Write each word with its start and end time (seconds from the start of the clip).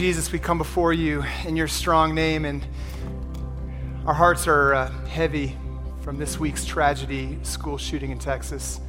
Jesus, 0.00 0.32
we 0.32 0.38
come 0.38 0.56
before 0.56 0.94
you 0.94 1.22
in 1.44 1.56
your 1.56 1.68
strong 1.68 2.14
name, 2.14 2.46
and 2.46 2.66
our 4.06 4.14
hearts 4.14 4.46
are 4.46 4.72
uh, 4.72 4.90
heavy 5.04 5.58
from 6.00 6.16
this 6.16 6.40
week's 6.40 6.64
tragedy, 6.64 7.38
school 7.42 7.76
shooting 7.76 8.10
in 8.10 8.18
Texas. 8.18 8.80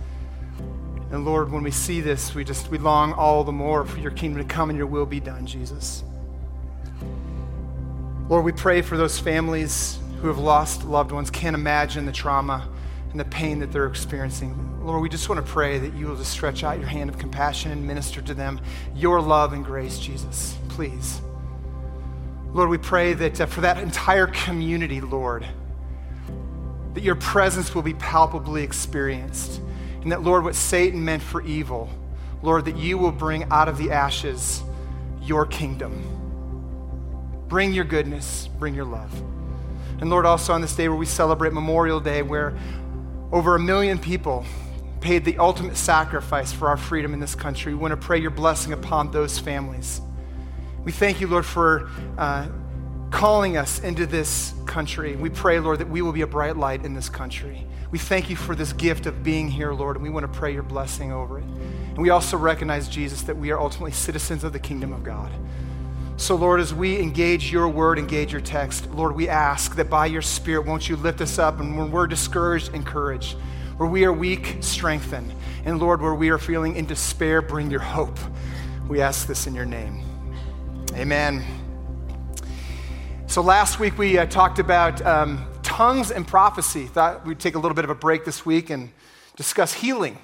And 1.12 1.26
Lord, 1.26 1.52
when 1.52 1.64
we 1.64 1.72
see 1.72 2.00
this, 2.00 2.34
we 2.34 2.46
just 2.46 2.72
we 2.72 2.78
long 2.78 3.12
all 3.12 3.44
the 3.44 3.52
more 3.52 3.84
for 3.84 4.00
your 4.00 4.12
kingdom 4.12 4.48
to 4.48 4.54
come 4.54 4.70
and 4.70 4.78
your 4.78 4.88
will 4.88 5.06
be 5.06 5.20
done, 5.20 5.46
Jesus. 5.46 6.02
Lord, 8.30 8.46
we 8.46 8.54
pray 8.54 8.82
for 8.82 8.96
those 8.96 9.20
families 9.20 10.00
who 10.22 10.30
have 10.30 10.40
lost 10.40 10.86
loved 10.86 11.12
ones, 11.12 11.30
can't 11.30 11.56
imagine 11.56 12.06
the 12.06 12.14
trauma 12.14 12.70
and 13.12 13.20
the 13.20 13.26
pain 13.26 13.60
that 13.60 13.72
they're 13.72 13.88
experiencing. 13.88 14.56
Lord, 14.84 15.02
we 15.02 15.10
just 15.10 15.30
want 15.30 15.46
to 15.46 15.52
pray 15.52 15.78
that 15.78 15.94
you 15.94 16.08
will 16.08 16.16
just 16.16 16.32
stretch 16.32 16.64
out 16.64 16.80
your 16.80 16.88
hand 16.88 17.10
of 17.10 17.18
compassion 17.18 17.72
and 17.72 17.86
minister 17.86 18.22
to 18.22 18.34
them 18.34 18.60
your 18.96 19.22
love 19.22 19.54
and 19.54 19.64
grace, 19.64 20.00
Jesus. 20.00 20.58
Please. 20.70 21.22
Lord, 22.54 22.70
we 22.70 22.78
pray 22.78 23.14
that 23.14 23.42
uh, 23.42 23.46
for 23.46 23.62
that 23.62 23.78
entire 23.78 24.28
community, 24.28 25.02
Lord, 25.02 25.46
that 26.94 27.04
your 27.04 27.16
presence 27.16 27.74
will 27.74 27.82
be 27.82 27.94
palpably 27.94 28.64
experienced. 28.64 29.62
And 30.02 30.12
that, 30.12 30.24
Lord, 30.24 30.44
what 30.44 30.56
Satan 30.56 31.04
meant 31.06 31.22
for 31.22 31.42
evil, 31.44 31.90
Lord, 32.42 32.66
that 32.66 32.76
you 32.76 32.98
will 32.98 33.12
bring 33.12 33.44
out 33.52 33.68
of 33.68 33.78
the 33.78 33.92
ashes 33.92 34.64
your 35.22 35.46
kingdom. 35.46 36.04
Bring 37.48 37.72
your 37.74 37.86
goodness, 37.86 38.50
bring 38.60 38.74
your 38.74 38.86
love. 38.86 39.14
And 40.02 40.10
Lord, 40.10 40.26
also 40.26 40.54
on 40.54 40.62
this 40.62 40.76
day 40.76 40.90
where 40.90 40.98
we 40.98 41.06
celebrate 41.06 41.54
Memorial 41.54 42.00
Day, 42.00 42.24
where 42.24 42.58
over 43.32 43.56
a 43.56 43.60
million 43.60 43.98
people 43.98 44.46
paid 45.00 45.26
the 45.26 45.38
ultimate 45.40 45.78
sacrifice 45.78 46.52
for 46.52 46.68
our 46.68 46.78
freedom 46.78 47.14
in 47.14 47.20
this 47.20 47.34
country, 47.34 47.74
we 47.74 47.80
want 47.80 47.92
to 47.92 47.98
pray 47.98 48.20
your 48.20 48.32
blessing 48.32 48.72
upon 48.72 49.12
those 49.12 49.40
families. 49.40 50.00
We 50.84 50.92
thank 50.92 51.22
you, 51.22 51.28
Lord, 51.28 51.46
for 51.46 51.90
uh, 52.18 52.48
calling 53.10 53.58
us 53.58 53.80
into 53.80 54.06
this 54.06 54.54
country. 54.66 55.16
We 55.16 55.30
pray, 55.30 55.60
Lord, 55.60 55.80
that 55.80 55.90
we 55.90 56.02
will 56.02 56.12
be 56.12 56.22
a 56.22 56.28
bright 56.28 56.56
light 56.56 56.86
in 56.86 56.94
this 56.94 57.10
country. 57.10 57.66
We 57.90 58.00
thank 58.00 58.30
you 58.30 58.36
for 58.36 58.56
this 58.56 58.74
gift 58.74 59.06
of 59.06 59.24
being 59.24 59.50
here, 59.50 59.74
Lord, 59.74 59.98
and 59.98 60.04
we 60.04 60.10
want 60.10 60.32
to 60.32 60.40
pray 60.40 60.54
your 60.54 60.64
blessing 60.64 61.12
over 61.12 61.40
it. 61.40 61.44
And 61.44 61.98
we 61.98 62.10
also 62.10 62.38
recognize, 62.38 62.88
Jesus, 62.88 63.24
that 63.24 63.36
we 63.36 63.52
are 63.52 63.60
ultimately 63.60 63.92
citizens 63.92 64.44
of 64.44 64.54
the 64.54 64.60
kingdom 64.60 64.94
of 64.94 65.04
God. 65.04 65.32
So, 66.22 66.36
Lord, 66.36 66.60
as 66.60 66.72
we 66.72 67.00
engage 67.00 67.52
your 67.52 67.68
word, 67.68 67.98
engage 67.98 68.32
your 68.32 68.42
text, 68.42 68.88
Lord, 68.92 69.16
we 69.16 69.28
ask 69.28 69.76
that 69.78 69.90
by 69.90 70.06
your 70.06 70.22
Spirit, 70.22 70.68
won't 70.68 70.88
you 70.88 70.96
lift 70.96 71.20
us 71.20 71.40
up? 71.40 71.60
And 71.60 71.76
when 71.76 71.90
we're 71.90 72.06
discouraged, 72.06 72.76
encourage. 72.76 73.34
Where 73.78 73.90
we 73.90 74.06
are 74.06 74.14
weak, 74.14 74.58
strengthen. 74.60 75.34
And 75.66 75.80
Lord, 75.80 76.00
where 76.00 76.14
we 76.14 76.30
are 76.30 76.38
feeling 76.38 76.76
in 76.76 76.86
despair, 76.86 77.42
bring 77.42 77.72
your 77.72 77.80
hope. 77.80 78.20
We 78.88 79.02
ask 79.02 79.26
this 79.26 79.48
in 79.48 79.56
your 79.56 79.66
name. 79.66 80.04
Amen. 80.94 81.44
So, 83.26 83.42
last 83.42 83.80
week 83.80 83.98
we 83.98 84.20
uh, 84.20 84.28
talked 84.28 84.60
about 84.60 85.04
um, 85.04 85.44
tongues 85.64 86.12
and 86.12 86.28
prophecy. 86.28 86.86
Thought 86.86 87.26
we'd 87.26 87.40
take 87.40 87.56
a 87.56 87.60
little 87.60 87.76
bit 87.76 87.84
of 87.84 87.90
a 87.90 87.96
break 87.96 88.26
this 88.26 88.46
week 88.46 88.70
and 88.70 88.92
discuss 89.38 89.74
healing. 89.74 90.20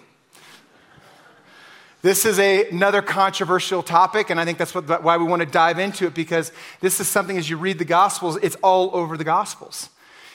This 2.08 2.24
is 2.24 2.40
a, 2.40 2.70
another 2.70 3.02
controversial 3.02 3.84
topic, 3.84 4.30
and 4.30 4.40
I 4.40 4.46
think 4.46 4.58
that's 4.58 4.74
what, 4.74 5.04
why 5.04 5.18
we 5.18 5.26
want 5.26 5.42
to 5.42 5.46
dive 5.46 5.78
into 5.78 6.06
it 6.08 6.14
because 6.14 6.54
this 6.80 7.02
is 7.02 7.08
something 7.10 7.38
as 7.38 7.50
you 7.50 7.58
read 7.58 7.80
the 7.80 7.84
Gospels, 7.84 8.38
it's 8.42 8.56
all 8.64 8.92
over 8.94 9.18
the 9.18 9.26
Gospels. 9.26 9.90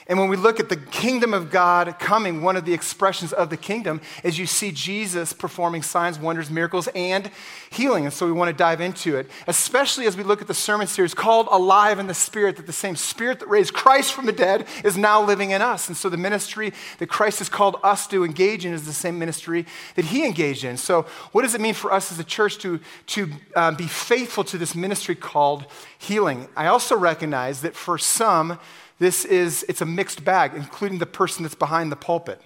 And 0.07 0.19
when 0.19 0.27
we 0.27 0.35
look 0.35 0.59
at 0.59 0.69
the 0.69 0.75
kingdom 0.75 1.33
of 1.33 1.49
God 1.49 1.97
coming, 1.97 2.41
one 2.41 2.57
of 2.57 2.65
the 2.65 2.73
expressions 2.73 3.31
of 3.31 3.49
the 3.49 3.57
kingdom 3.57 4.01
is 4.23 4.37
you 4.37 4.45
see 4.45 4.71
Jesus 4.71 5.31
performing 5.31 5.81
signs, 5.81 6.19
wonders, 6.19 6.49
miracles, 6.49 6.89
and 6.93 7.31
healing. 7.69 8.03
And 8.03 8.13
so 8.13 8.25
we 8.25 8.33
want 8.33 8.49
to 8.49 8.57
dive 8.57 8.81
into 8.81 9.15
it, 9.15 9.29
especially 9.47 10.05
as 10.05 10.17
we 10.17 10.23
look 10.23 10.41
at 10.41 10.47
the 10.47 10.53
sermon 10.53 10.87
series 10.87 11.13
called 11.13 11.47
Alive 11.51 11.99
in 11.99 12.07
the 12.07 12.13
Spirit, 12.13 12.57
that 12.57 12.65
the 12.65 12.73
same 12.73 12.95
Spirit 12.95 13.39
that 13.39 13.47
raised 13.47 13.73
Christ 13.73 14.13
from 14.13 14.25
the 14.25 14.33
dead 14.33 14.67
is 14.83 14.97
now 14.97 15.23
living 15.23 15.51
in 15.51 15.61
us. 15.61 15.87
And 15.87 15.95
so 15.95 16.09
the 16.09 16.17
ministry 16.17 16.73
that 16.99 17.07
Christ 17.07 17.39
has 17.39 17.49
called 17.49 17.77
us 17.83 18.05
to 18.07 18.25
engage 18.25 18.65
in 18.65 18.73
is 18.73 18.85
the 18.85 18.93
same 18.93 19.17
ministry 19.17 19.65
that 19.95 20.05
he 20.05 20.25
engaged 20.25 20.65
in. 20.65 20.77
So, 20.77 21.03
what 21.31 21.43
does 21.43 21.55
it 21.55 21.61
mean 21.61 21.73
for 21.73 21.91
us 21.91 22.11
as 22.11 22.19
a 22.19 22.23
church 22.23 22.57
to, 22.59 22.79
to 23.07 23.29
uh, 23.55 23.71
be 23.71 23.87
faithful 23.87 24.43
to 24.45 24.57
this 24.57 24.75
ministry 24.75 25.15
called 25.15 25.65
healing? 25.97 26.47
I 26.55 26.67
also 26.67 26.97
recognize 26.97 27.61
that 27.61 27.75
for 27.75 27.97
some, 27.97 28.59
this 29.03 29.25
is, 29.25 29.65
it's 29.67 29.81
a 29.81 29.85
mixed 29.85 30.23
bag, 30.23 30.53
including 30.55 30.97
the 30.97 31.05
person 31.05 31.43
that's 31.43 31.55
behind 31.55 31.91
the 31.91 31.95
pulpit. 31.97 32.41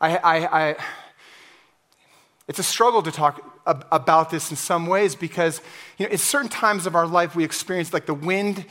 I, 0.00 0.16
I, 0.16 0.68
I, 0.68 0.76
it's 2.48 2.58
a 2.58 2.62
struggle 2.62 3.02
to 3.02 3.12
talk 3.12 3.42
about 3.66 4.30
this 4.30 4.50
in 4.50 4.56
some 4.56 4.86
ways 4.86 5.14
because, 5.14 5.60
you 5.98 6.06
know, 6.06 6.12
at 6.12 6.20
certain 6.20 6.48
times 6.48 6.86
of 6.86 6.94
our 6.94 7.06
life, 7.06 7.36
we 7.36 7.44
experience 7.44 7.92
like 7.92 8.06
the 8.06 8.14
wind 8.14 8.64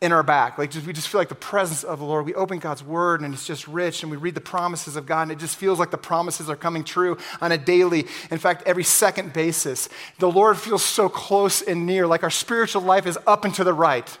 in 0.00 0.12
our 0.12 0.22
back. 0.22 0.56
Like 0.56 0.70
just, 0.70 0.86
we 0.86 0.92
just 0.92 1.08
feel 1.08 1.20
like 1.20 1.30
the 1.30 1.34
presence 1.34 1.82
of 1.82 1.98
the 1.98 2.04
Lord. 2.04 2.26
We 2.26 2.34
open 2.34 2.58
God's 2.58 2.84
word 2.84 3.22
and 3.22 3.34
it's 3.34 3.46
just 3.46 3.66
rich 3.66 4.02
and 4.02 4.10
we 4.10 4.16
read 4.16 4.34
the 4.34 4.40
promises 4.40 4.94
of 4.94 5.04
God 5.04 5.22
and 5.22 5.32
it 5.32 5.38
just 5.38 5.56
feels 5.56 5.80
like 5.80 5.90
the 5.90 5.98
promises 5.98 6.48
are 6.48 6.54
coming 6.54 6.84
true 6.84 7.16
on 7.40 7.50
a 7.50 7.58
daily, 7.58 8.06
in 8.30 8.38
fact, 8.38 8.62
every 8.66 8.84
second 8.84 9.32
basis. 9.32 9.88
The 10.20 10.30
Lord 10.30 10.58
feels 10.58 10.84
so 10.84 11.08
close 11.08 11.60
and 11.62 11.86
near, 11.86 12.06
like 12.06 12.22
our 12.22 12.30
spiritual 12.30 12.82
life 12.82 13.06
is 13.06 13.18
up 13.26 13.44
and 13.44 13.54
to 13.54 13.64
the 13.64 13.74
right. 13.74 14.16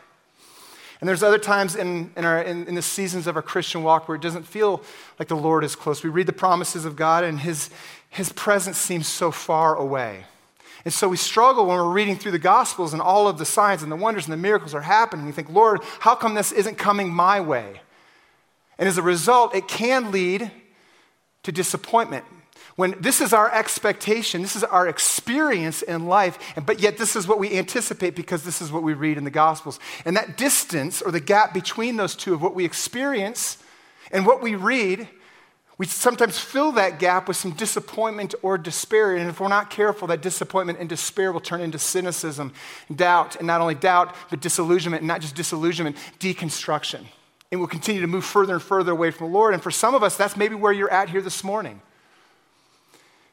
And 1.00 1.08
there's 1.08 1.22
other 1.22 1.38
times 1.38 1.76
in, 1.76 2.10
in, 2.16 2.24
our, 2.24 2.40
in, 2.40 2.66
in, 2.66 2.74
the 2.74 2.82
seasons 2.82 3.26
of 3.26 3.36
our 3.36 3.42
Christian 3.42 3.82
walk 3.82 4.08
where 4.08 4.16
it 4.16 4.22
doesn't 4.22 4.44
feel 4.44 4.82
like 5.18 5.28
the 5.28 5.36
Lord 5.36 5.62
is 5.62 5.76
close. 5.76 6.02
We 6.02 6.08
read 6.08 6.26
the 6.26 6.32
promises 6.32 6.84
of 6.84 6.96
God 6.96 7.22
and 7.22 7.40
his, 7.40 7.68
his 8.08 8.32
presence 8.32 8.78
seems 8.78 9.06
so 9.06 9.30
far 9.30 9.76
away. 9.76 10.24
And 10.86 10.94
so 10.94 11.08
we 11.08 11.16
struggle 11.16 11.66
when 11.66 11.76
we're 11.76 11.92
reading 11.92 12.16
through 12.16 12.30
the 12.30 12.38
Gospels 12.38 12.92
and 12.92 13.02
all 13.02 13.28
of 13.28 13.38
the 13.38 13.44
signs 13.44 13.82
and 13.82 13.92
the 13.92 13.96
wonders 13.96 14.24
and 14.24 14.32
the 14.32 14.38
miracles 14.38 14.72
are 14.72 14.82
happening. 14.82 15.26
We 15.26 15.32
think, 15.32 15.50
Lord, 15.50 15.80
how 16.00 16.14
come 16.14 16.34
this 16.34 16.52
isn't 16.52 16.78
coming 16.78 17.12
my 17.12 17.40
way? 17.40 17.80
And 18.78 18.88
as 18.88 18.96
a 18.96 19.02
result, 19.02 19.54
it 19.54 19.68
can 19.68 20.12
lead 20.12 20.50
to 21.42 21.52
disappointment 21.52 22.24
when 22.76 22.94
this 23.00 23.22
is 23.22 23.32
our 23.32 23.50
expectation, 23.52 24.42
this 24.42 24.54
is 24.54 24.62
our 24.62 24.86
experience 24.86 25.80
in 25.80 26.06
life, 26.06 26.38
but 26.64 26.78
yet 26.78 26.98
this 26.98 27.16
is 27.16 27.26
what 27.26 27.38
we 27.38 27.56
anticipate 27.56 28.14
because 28.14 28.44
this 28.44 28.60
is 28.60 28.70
what 28.70 28.82
we 28.82 28.92
read 28.92 29.16
in 29.16 29.24
the 29.24 29.30
Gospels. 29.30 29.80
And 30.04 30.14
that 30.16 30.36
distance 30.36 31.00
or 31.00 31.10
the 31.10 31.20
gap 31.20 31.54
between 31.54 31.96
those 31.96 32.14
two 32.14 32.34
of 32.34 32.42
what 32.42 32.54
we 32.54 32.66
experience 32.66 33.56
and 34.12 34.26
what 34.26 34.42
we 34.42 34.54
read, 34.54 35.08
we 35.78 35.86
sometimes 35.86 36.38
fill 36.38 36.72
that 36.72 36.98
gap 36.98 37.28
with 37.28 37.38
some 37.38 37.52
disappointment 37.52 38.34
or 38.42 38.58
despair. 38.58 39.16
And 39.16 39.28
if 39.28 39.40
we're 39.40 39.48
not 39.48 39.70
careful, 39.70 40.08
that 40.08 40.20
disappointment 40.20 40.78
and 40.78 40.88
despair 40.88 41.32
will 41.32 41.40
turn 41.40 41.62
into 41.62 41.78
cynicism, 41.78 42.52
doubt, 42.94 43.36
and 43.36 43.46
not 43.46 43.62
only 43.62 43.74
doubt, 43.74 44.14
but 44.28 44.40
disillusionment, 44.40 45.00
and 45.00 45.08
not 45.08 45.22
just 45.22 45.34
disillusionment, 45.34 45.96
deconstruction. 46.20 47.06
And 47.50 47.60
we'll 47.60 47.68
continue 47.68 48.02
to 48.02 48.06
move 48.06 48.24
further 48.24 48.54
and 48.54 48.62
further 48.62 48.92
away 48.92 49.10
from 49.10 49.28
the 49.28 49.32
Lord. 49.32 49.54
And 49.54 49.62
for 49.62 49.70
some 49.70 49.94
of 49.94 50.02
us, 50.02 50.16
that's 50.16 50.36
maybe 50.36 50.54
where 50.54 50.72
you're 50.72 50.90
at 50.90 51.08
here 51.08 51.22
this 51.22 51.42
morning. 51.42 51.80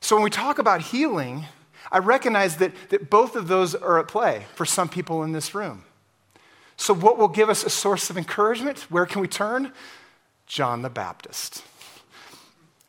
So 0.03 0.17
when 0.17 0.23
we 0.23 0.29
talk 0.29 0.59
about 0.59 0.81
healing, 0.81 1.45
I 1.89 1.99
recognize 1.99 2.57
that, 2.57 2.73
that 2.89 3.09
both 3.09 3.37
of 3.37 3.47
those 3.47 3.73
are 3.73 3.97
at 3.99 4.09
play 4.09 4.45
for 4.53 4.65
some 4.65 4.89
people 4.89 5.23
in 5.23 5.31
this 5.31 5.55
room. 5.55 5.85
So, 6.75 6.93
what 6.93 7.17
will 7.17 7.29
give 7.29 7.49
us 7.49 7.63
a 7.63 7.69
source 7.69 8.09
of 8.09 8.17
encouragement? 8.17 8.91
Where 8.91 9.05
can 9.05 9.21
we 9.21 9.29
turn? 9.29 9.71
John 10.45 10.81
the 10.81 10.89
Baptist. 10.89 11.63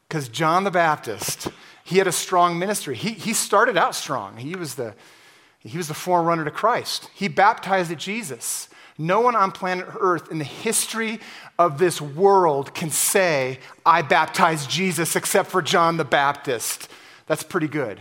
Because 0.09 0.29
John 0.29 0.65
the 0.65 0.73
Baptist, 0.73 1.47
he 1.85 1.99
had 1.99 2.09
a 2.09 2.13
strong 2.13 2.59
ministry. 2.59 2.97
He, 2.97 3.11
he 3.11 3.33
started 3.33 3.77
out 3.77 3.95
strong. 3.95 4.39
He 4.39 4.57
was, 4.57 4.75
the, 4.75 4.97
he 5.61 5.77
was 5.79 5.87
the 5.87 5.95
forerunner 5.95 6.45
to 6.45 6.51
Christ. 6.51 7.09
He 7.15 7.29
baptized 7.29 7.93
at 7.93 7.99
Jesus. 7.99 8.69
No 8.99 9.21
one 9.21 9.37
on 9.37 9.53
planet 9.53 9.87
Earth 10.01 10.33
in 10.33 10.39
the 10.39 10.45
history 10.45 11.21
of 11.61 11.79
this 11.79 12.01
world 12.01 12.75
can 12.75 12.91
say, 12.91 13.61
I 13.87 14.03
baptized 14.03 14.69
Jesus 14.69 15.15
except 15.15 15.53
for 15.53 15.63
John 15.63 15.97
the 15.97 16.05
Baptist. 16.05 16.91
That's 17.27 17.43
pretty 17.43 17.69
good. 17.69 18.01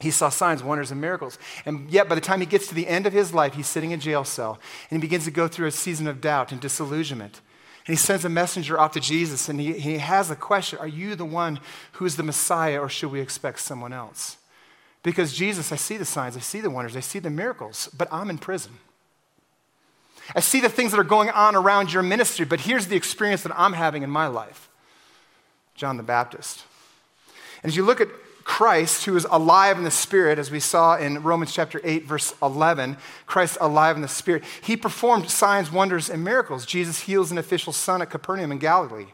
He 0.00 0.10
saw 0.10 0.30
signs, 0.30 0.64
wonders, 0.64 0.90
and 0.90 1.00
miracles. 1.00 1.38
And 1.64 1.88
yet, 1.88 2.08
by 2.08 2.16
the 2.16 2.20
time 2.20 2.40
he 2.40 2.46
gets 2.46 2.66
to 2.68 2.74
the 2.74 2.88
end 2.88 3.06
of 3.06 3.12
his 3.12 3.32
life, 3.32 3.54
he's 3.54 3.68
sitting 3.68 3.92
in 3.92 4.00
a 4.00 4.02
jail 4.02 4.24
cell 4.24 4.58
and 4.90 5.00
he 5.00 5.06
begins 5.06 5.24
to 5.24 5.30
go 5.30 5.46
through 5.46 5.68
a 5.68 5.72
season 5.72 6.08
of 6.08 6.20
doubt 6.20 6.50
and 6.50 6.60
disillusionment. 6.60 7.40
And 7.86 7.92
he 7.92 7.96
sends 7.96 8.24
a 8.24 8.28
messenger 8.28 8.78
off 8.78 8.92
to 8.92 9.00
Jesus 9.00 9.48
and 9.48 9.60
he, 9.60 9.74
he 9.74 9.98
has 9.98 10.30
a 10.30 10.36
question 10.36 10.78
Are 10.80 10.88
you 10.88 11.14
the 11.14 11.24
one 11.24 11.60
who 11.92 12.04
is 12.04 12.16
the 12.16 12.22
Messiah 12.22 12.80
or 12.80 12.88
should 12.88 13.12
we 13.12 13.20
expect 13.20 13.60
someone 13.60 13.92
else? 13.92 14.38
Because 15.02 15.32
Jesus, 15.32 15.72
I 15.72 15.76
see 15.76 15.96
the 15.96 16.04
signs, 16.04 16.36
I 16.36 16.40
see 16.40 16.60
the 16.60 16.70
wonders, 16.70 16.96
I 16.96 17.00
see 17.00 17.18
the 17.18 17.30
miracles, 17.30 17.88
but 17.96 18.08
I'm 18.12 18.30
in 18.30 18.38
prison. 18.38 18.72
I 20.34 20.40
see 20.40 20.60
the 20.60 20.68
things 20.68 20.92
that 20.92 21.00
are 21.00 21.04
going 21.04 21.30
on 21.30 21.56
around 21.56 21.92
your 21.92 22.04
ministry, 22.04 22.44
but 22.44 22.60
here's 22.60 22.86
the 22.86 22.96
experience 22.96 23.42
that 23.42 23.58
I'm 23.58 23.72
having 23.72 24.02
in 24.02 24.10
my 24.10 24.26
life 24.26 24.68
John 25.74 25.96
the 25.96 26.02
Baptist. 26.02 26.64
And 27.62 27.70
as 27.70 27.76
you 27.76 27.84
look 27.84 28.00
at 28.00 28.08
Christ, 28.44 29.04
who 29.04 29.16
is 29.16 29.26
alive 29.30 29.78
in 29.78 29.84
the 29.84 29.90
Spirit, 29.90 30.38
as 30.38 30.50
we 30.50 30.60
saw 30.60 30.96
in 30.96 31.22
Romans 31.22 31.52
chapter 31.52 31.80
8, 31.84 32.04
verse 32.04 32.34
11, 32.42 32.96
Christ 33.26 33.56
alive 33.60 33.96
in 33.96 34.02
the 34.02 34.08
Spirit, 34.08 34.42
he 34.62 34.76
performed 34.76 35.30
signs, 35.30 35.70
wonders, 35.70 36.10
and 36.10 36.24
miracles. 36.24 36.66
Jesus 36.66 37.00
heals 37.00 37.30
an 37.30 37.38
official 37.38 37.72
son 37.72 38.02
at 38.02 38.10
Capernaum 38.10 38.52
in 38.52 38.58
Galilee. 38.58 39.06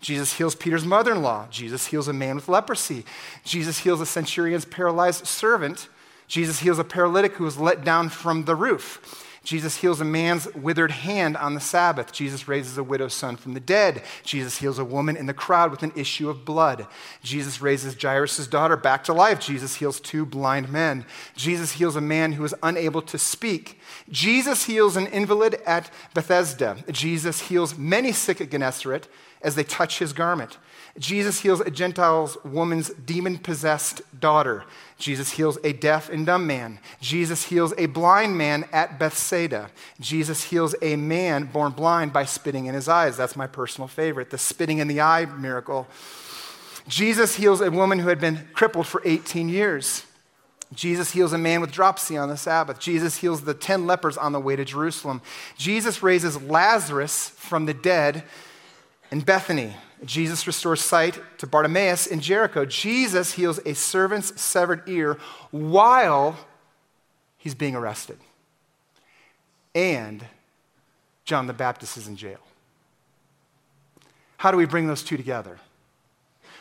Jesus 0.00 0.34
heals 0.34 0.54
Peter's 0.54 0.84
mother 0.84 1.12
in 1.12 1.22
law. 1.22 1.48
Jesus 1.50 1.86
heals 1.86 2.06
a 2.06 2.12
man 2.12 2.36
with 2.36 2.48
leprosy. 2.48 3.04
Jesus 3.44 3.78
heals 3.78 4.00
a 4.00 4.06
centurion's 4.06 4.64
paralyzed 4.64 5.26
servant. 5.26 5.88
Jesus 6.28 6.60
heals 6.60 6.78
a 6.78 6.84
paralytic 6.84 7.34
who 7.34 7.44
was 7.44 7.58
let 7.58 7.84
down 7.84 8.08
from 8.08 8.44
the 8.44 8.54
roof. 8.54 9.27
Jesus 9.44 9.76
heals 9.76 10.00
a 10.00 10.04
man's 10.04 10.52
withered 10.54 10.90
hand 10.90 11.36
on 11.36 11.54
the 11.54 11.60
Sabbath. 11.60 12.12
Jesus 12.12 12.48
raises 12.48 12.76
a 12.76 12.82
widow's 12.82 13.14
son 13.14 13.36
from 13.36 13.54
the 13.54 13.60
dead. 13.60 14.02
Jesus 14.22 14.58
heals 14.58 14.78
a 14.78 14.84
woman 14.84 15.16
in 15.16 15.26
the 15.26 15.34
crowd 15.34 15.70
with 15.70 15.82
an 15.82 15.92
issue 15.94 16.28
of 16.28 16.44
blood. 16.44 16.86
Jesus 17.22 17.62
raises 17.62 18.00
Jairus' 18.00 18.46
daughter 18.46 18.76
back 18.76 19.04
to 19.04 19.12
life. 19.12 19.40
Jesus 19.40 19.76
heals 19.76 20.00
two 20.00 20.26
blind 20.26 20.70
men. 20.70 21.06
Jesus 21.36 21.72
heals 21.72 21.96
a 21.96 22.00
man 22.00 22.32
who 22.32 22.44
is 22.44 22.54
unable 22.62 23.02
to 23.02 23.18
speak. 23.18 23.80
Jesus 24.10 24.64
heals 24.64 24.96
an 24.96 25.06
invalid 25.06 25.54
at 25.66 25.90
Bethesda. 26.14 26.84
Jesus 26.90 27.42
heals 27.42 27.78
many 27.78 28.12
sick 28.12 28.40
at 28.40 28.50
Gennesaret 28.50 29.08
as 29.40 29.54
they 29.54 29.64
touch 29.64 29.98
his 29.98 30.12
garment. 30.12 30.58
Jesus 30.98 31.40
heals 31.40 31.60
a 31.60 31.70
Gentile 31.70 32.34
woman's 32.44 32.90
demon 32.90 33.38
possessed 33.38 34.02
daughter. 34.18 34.64
Jesus 34.98 35.32
heals 35.32 35.58
a 35.62 35.72
deaf 35.72 36.08
and 36.08 36.26
dumb 36.26 36.46
man. 36.46 36.78
Jesus 37.00 37.44
heals 37.44 37.72
a 37.78 37.86
blind 37.86 38.36
man 38.36 38.64
at 38.72 38.98
Bethsaida. 38.98 39.70
Jesus 40.00 40.44
heals 40.44 40.74
a 40.82 40.96
man 40.96 41.44
born 41.44 41.72
blind 41.72 42.12
by 42.12 42.24
spitting 42.24 42.66
in 42.66 42.74
his 42.74 42.88
eyes. 42.88 43.16
That's 43.16 43.36
my 43.36 43.46
personal 43.46 43.88
favorite, 43.88 44.30
the 44.30 44.38
spitting 44.38 44.78
in 44.78 44.88
the 44.88 45.00
eye 45.00 45.26
miracle. 45.26 45.86
Jesus 46.88 47.36
heals 47.36 47.60
a 47.60 47.70
woman 47.70 47.98
who 47.98 48.08
had 48.08 48.20
been 48.20 48.48
crippled 48.54 48.86
for 48.86 49.02
18 49.04 49.48
years. 49.48 50.04
Jesus 50.74 51.12
heals 51.12 51.32
a 51.32 51.38
man 51.38 51.60
with 51.60 51.70
dropsy 51.70 52.16
on 52.16 52.28
the 52.28 52.36
Sabbath. 52.36 52.78
Jesus 52.78 53.18
heals 53.18 53.42
the 53.42 53.54
10 53.54 53.86
lepers 53.86 54.18
on 54.18 54.32
the 54.32 54.40
way 54.40 54.56
to 54.56 54.64
Jerusalem. 54.64 55.22
Jesus 55.56 56.02
raises 56.02 56.40
Lazarus 56.42 57.30
from 57.30 57.66
the 57.66 57.74
dead 57.74 58.24
in 59.10 59.20
Bethany. 59.20 59.74
Jesus 60.04 60.46
restores 60.46 60.80
sight 60.80 61.18
to 61.38 61.46
Bartimaeus 61.46 62.06
in 62.06 62.20
Jericho. 62.20 62.64
Jesus 62.64 63.32
heals 63.32 63.60
a 63.66 63.74
servant's 63.74 64.40
severed 64.40 64.88
ear 64.88 65.18
while 65.50 66.36
he's 67.36 67.54
being 67.54 67.74
arrested. 67.74 68.18
And 69.74 70.24
John 71.24 71.46
the 71.46 71.52
Baptist 71.52 71.96
is 71.96 72.08
in 72.08 72.16
jail. 72.16 72.38
How 74.38 74.50
do 74.50 74.56
we 74.56 74.66
bring 74.66 74.86
those 74.86 75.02
two 75.02 75.16
together? 75.16 75.58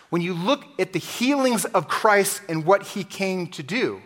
When 0.10 0.22
you 0.22 0.34
look 0.34 0.64
at 0.80 0.94
the 0.94 1.00
healings 1.00 1.66
of 1.66 1.88
Christ 1.88 2.42
and 2.50 2.66
what 2.66 2.84
he 2.84 3.04
came 3.04 3.48
to 3.48 3.64
do, 3.64 4.02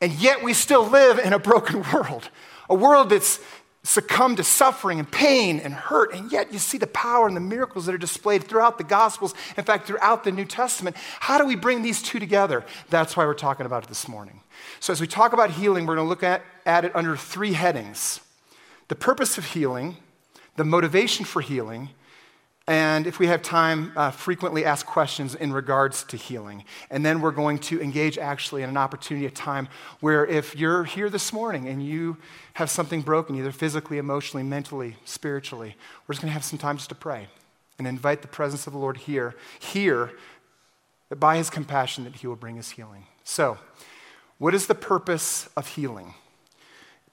and 0.00 0.12
yet 0.12 0.42
we 0.42 0.52
still 0.52 0.86
live 0.86 1.18
in 1.18 1.32
a 1.32 1.38
broken 1.38 1.82
world, 1.92 2.28
a 2.68 2.74
world 2.74 3.10
that's 3.10 3.40
succumb 3.84 4.36
to 4.36 4.44
suffering 4.44 4.98
and 5.00 5.10
pain 5.10 5.58
and 5.58 5.74
hurt, 5.74 6.14
and 6.14 6.30
yet 6.30 6.52
you 6.52 6.58
see 6.58 6.78
the 6.78 6.86
power 6.86 7.26
and 7.26 7.36
the 7.36 7.40
miracles 7.40 7.86
that 7.86 7.94
are 7.94 7.98
displayed 7.98 8.44
throughout 8.44 8.78
the 8.78 8.84
Gospels, 8.84 9.34
in 9.56 9.64
fact, 9.64 9.86
throughout 9.86 10.22
the 10.22 10.30
New 10.30 10.44
Testament. 10.44 10.96
How 11.20 11.38
do 11.38 11.44
we 11.44 11.56
bring 11.56 11.82
these 11.82 12.00
two 12.00 12.20
together? 12.20 12.64
That's 12.90 13.16
why 13.16 13.26
we're 13.26 13.34
talking 13.34 13.66
about 13.66 13.84
it 13.84 13.88
this 13.88 14.06
morning. 14.06 14.40
So, 14.78 14.92
as 14.92 15.00
we 15.00 15.08
talk 15.08 15.32
about 15.32 15.50
healing, 15.50 15.86
we're 15.86 15.96
going 15.96 16.06
to 16.06 16.08
look 16.08 16.22
at, 16.22 16.42
at 16.64 16.84
it 16.84 16.94
under 16.94 17.16
three 17.16 17.54
headings 17.54 18.20
the 18.88 18.94
purpose 18.94 19.38
of 19.38 19.46
healing, 19.46 19.96
the 20.56 20.64
motivation 20.64 21.24
for 21.24 21.40
healing, 21.40 21.88
and 22.68 23.08
if 23.08 23.18
we 23.18 23.26
have 23.26 23.42
time, 23.42 23.92
uh, 23.96 24.12
frequently 24.12 24.64
ask 24.64 24.86
questions 24.86 25.34
in 25.34 25.52
regards 25.52 26.04
to 26.04 26.16
healing. 26.16 26.64
And 26.90 27.04
then 27.04 27.20
we're 27.20 27.32
going 27.32 27.58
to 27.60 27.82
engage 27.82 28.18
actually 28.18 28.62
in 28.62 28.68
an 28.68 28.76
opportunity, 28.76 29.26
a 29.26 29.30
time 29.30 29.68
where 30.00 30.24
if 30.24 30.54
you're 30.54 30.84
here 30.84 31.10
this 31.10 31.32
morning 31.32 31.66
and 31.66 31.84
you 31.84 32.18
have 32.54 32.70
something 32.70 33.00
broken, 33.00 33.34
either 33.34 33.50
physically, 33.50 33.98
emotionally, 33.98 34.44
mentally, 34.44 34.96
spiritually, 35.04 35.74
we're 36.06 36.12
just 36.12 36.22
going 36.22 36.30
to 36.30 36.34
have 36.34 36.44
some 36.44 36.58
time 36.58 36.76
just 36.76 36.90
to 36.90 36.94
pray 36.94 37.26
and 37.78 37.86
invite 37.88 38.22
the 38.22 38.28
presence 38.28 38.66
of 38.68 38.72
the 38.72 38.78
Lord 38.78 38.96
here, 38.96 39.34
here, 39.58 40.12
that 41.08 41.16
by 41.16 41.38
his 41.38 41.50
compassion 41.50 42.04
that 42.04 42.16
he 42.16 42.28
will 42.28 42.36
bring 42.36 42.58
us 42.58 42.70
healing. 42.70 43.06
So, 43.24 43.58
what 44.38 44.54
is 44.54 44.66
the 44.66 44.74
purpose 44.74 45.48
of 45.56 45.66
healing? 45.68 46.14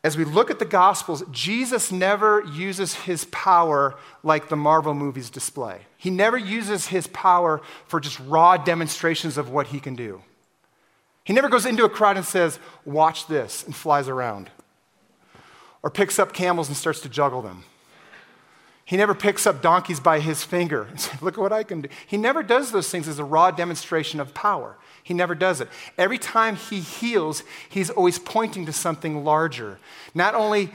As 0.03 0.15
we 0.15 0.23
look 0.23 0.49
at 0.49 0.59
the 0.59 0.65
Gospels, 0.65 1.23
Jesus 1.29 1.91
never 1.91 2.41
uses 2.43 2.93
his 2.93 3.25
power 3.25 3.97
like 4.23 4.47
the 4.47 4.55
Marvel 4.55 4.93
movies 4.93 5.29
display. 5.29 5.81
He 5.97 6.09
never 6.09 6.37
uses 6.37 6.87
his 6.87 7.07
power 7.07 7.61
for 7.85 7.99
just 7.99 8.19
raw 8.21 8.55
demonstrations 8.55 9.37
of 9.37 9.49
what 9.49 9.67
he 9.67 9.79
can 9.81 9.95
do. 9.95 10.21
He 11.25 11.33
never 11.33 11.49
goes 11.49 11.65
into 11.65 11.83
a 11.83 11.89
crowd 11.89 12.15
and 12.15 12.25
says, 12.25 12.59
Watch 12.85 13.27
this, 13.27 13.63
and 13.63 13.75
flies 13.75 14.07
around. 14.07 14.49
Or 15.83 15.89
picks 15.89 16.17
up 16.17 16.33
camels 16.33 16.69
and 16.69 16.77
starts 16.77 17.01
to 17.01 17.09
juggle 17.09 17.41
them. 17.41 17.65
He 18.89 18.97
never 18.97 19.13
picks 19.13 19.45
up 19.45 19.62
donkeys 19.62 20.00
by 20.00 20.19
his 20.19 20.44
finger 20.44 20.81
and 20.81 21.00
says, 21.00 21.21
Look 21.21 21.36
at 21.36 21.39
what 21.39 21.53
I 21.53 21.62
can 21.62 21.81
do. 21.81 21.89
He 22.07 22.18
never 22.18 22.41
does 22.41 22.71
those 22.71 22.89
things 22.89 23.07
as 23.07 23.19
a 23.19 23.24
raw 23.24 23.51
demonstration 23.51 24.19
of 24.19 24.33
power. 24.33 24.77
He 25.03 25.13
never 25.13 25.36
does 25.36 25.62
it. 25.62 25.69
Every 25.95 26.18
time 26.18 26.56
he 26.56 26.80
heals, 26.80 27.44
he's 27.69 27.91
always 27.91 28.18
pointing 28.18 28.65
to 28.65 28.74
something 28.74 29.24
larger. 29.24 29.77
Not 30.15 30.33
only 30.33 30.71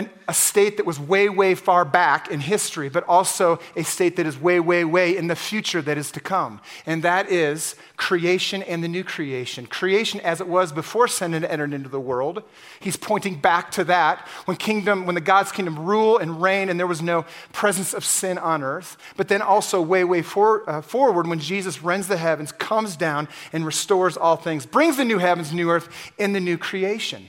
an, 0.00 0.10
a 0.26 0.34
state 0.34 0.76
that 0.76 0.86
was 0.86 0.98
way, 0.98 1.28
way 1.28 1.54
far 1.54 1.84
back 1.84 2.30
in 2.30 2.40
history, 2.40 2.88
but 2.88 3.04
also 3.04 3.58
a 3.76 3.84
state 3.84 4.16
that 4.16 4.26
is 4.26 4.40
way, 4.40 4.58
way, 4.60 4.84
way 4.84 5.16
in 5.16 5.26
the 5.26 5.36
future 5.36 5.80
that 5.82 5.96
is 5.96 6.10
to 6.12 6.20
come. 6.20 6.60
And 6.86 7.02
that 7.02 7.30
is 7.30 7.76
creation 7.96 8.62
and 8.62 8.82
the 8.82 8.88
new 8.88 9.04
creation. 9.04 9.66
Creation 9.66 10.20
as 10.20 10.40
it 10.40 10.48
was 10.48 10.72
before 10.72 11.08
sin 11.08 11.32
had 11.32 11.44
entered 11.44 11.72
into 11.72 11.88
the 11.88 12.00
world. 12.00 12.42
He's 12.80 12.96
pointing 12.96 13.40
back 13.40 13.70
to 13.72 13.84
that 13.84 14.26
when 14.46 14.56
kingdom, 14.56 15.06
when 15.06 15.14
the 15.14 15.20
God's 15.20 15.52
kingdom 15.52 15.78
rule 15.78 16.18
and 16.18 16.42
reign 16.42 16.68
and 16.68 16.78
there 16.78 16.86
was 16.86 17.02
no 17.02 17.24
presence 17.52 17.94
of 17.94 18.04
sin 18.04 18.38
on 18.38 18.62
earth. 18.62 18.96
But 19.16 19.28
then 19.28 19.42
also 19.42 19.80
way, 19.82 20.04
way 20.04 20.22
for, 20.22 20.68
uh, 20.68 20.82
forward 20.82 21.26
when 21.26 21.38
Jesus 21.38 21.82
rends 21.82 22.08
the 22.08 22.16
heavens, 22.16 22.52
comes 22.52 22.96
down 22.96 23.28
and 23.52 23.66
restores 23.66 24.16
all 24.16 24.36
things, 24.36 24.66
brings 24.66 24.96
the 24.96 25.04
new 25.04 25.18
heavens, 25.18 25.52
new 25.52 25.70
earth, 25.70 25.88
in 26.18 26.32
the 26.32 26.40
new 26.40 26.56
creation. 26.56 27.28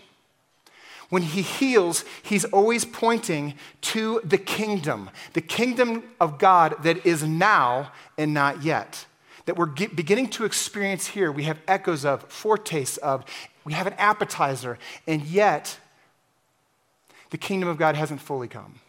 When 1.12 1.24
he 1.24 1.42
heals, 1.42 2.06
he's 2.24 2.46
always 2.46 2.86
pointing 2.86 3.56
to 3.82 4.22
the 4.24 4.38
kingdom, 4.38 5.10
the 5.34 5.42
kingdom 5.42 6.04
of 6.22 6.40
God 6.40 6.82
that 6.84 7.06
is 7.06 7.22
now 7.22 7.92
and 8.18 8.34
not 8.34 8.64
yet. 8.64 9.06
That 9.46 9.58
we're 9.58 9.66
get, 9.66 9.94
beginning 9.94 10.30
to 10.30 10.46
experience 10.46 11.08
here. 11.08 11.30
We 11.30 11.44
have 11.44 11.60
echoes 11.68 12.06
of, 12.06 12.24
foretastes 12.32 12.96
of, 12.96 13.26
we 13.66 13.74
have 13.74 13.88
an 13.88 13.94
appetizer, 13.98 14.80
and 15.06 15.24
yet 15.24 15.78
the 17.32 17.38
kingdom 17.38 17.68
of 17.68 17.78
God 17.78 17.96
hasn't 17.96 18.22
fully 18.22 18.48
come. 18.48 18.80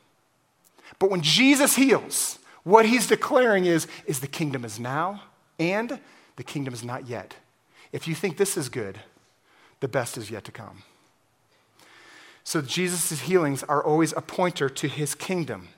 But 1.01 1.11
when 1.11 1.23
Jesus 1.23 1.75
heals, 1.75 2.39
what 2.63 2.87
he's 2.87 3.09
declaring 3.09 3.65
is, 3.65 3.89
is 4.07 4.21
the 4.21 4.29
kingdom 4.29 4.65
is 4.65 4.79
now 4.79 5.25
and 5.59 5.99
the 6.37 6.45
kingdom 6.45 6.73
is 6.73 6.85
not 6.85 7.09
yet. 7.09 7.35
If 7.91 8.07
you 8.07 8.15
think 8.15 8.37
this 8.37 8.57
is 8.57 8.69
good, 8.69 9.01
the 9.81 9.89
best 9.89 10.17
is 10.17 10.31
yet 10.31 10.45
to 10.45 10.53
come. 10.53 10.85
So 12.45 12.61
Jesus' 12.61 13.21
healings 13.23 13.63
are 13.65 13.83
always 13.83 14.13
a 14.13 14.21
pointer 14.21 14.69
to 14.69 14.89
his 14.89 15.15
kingdom. 15.15 15.69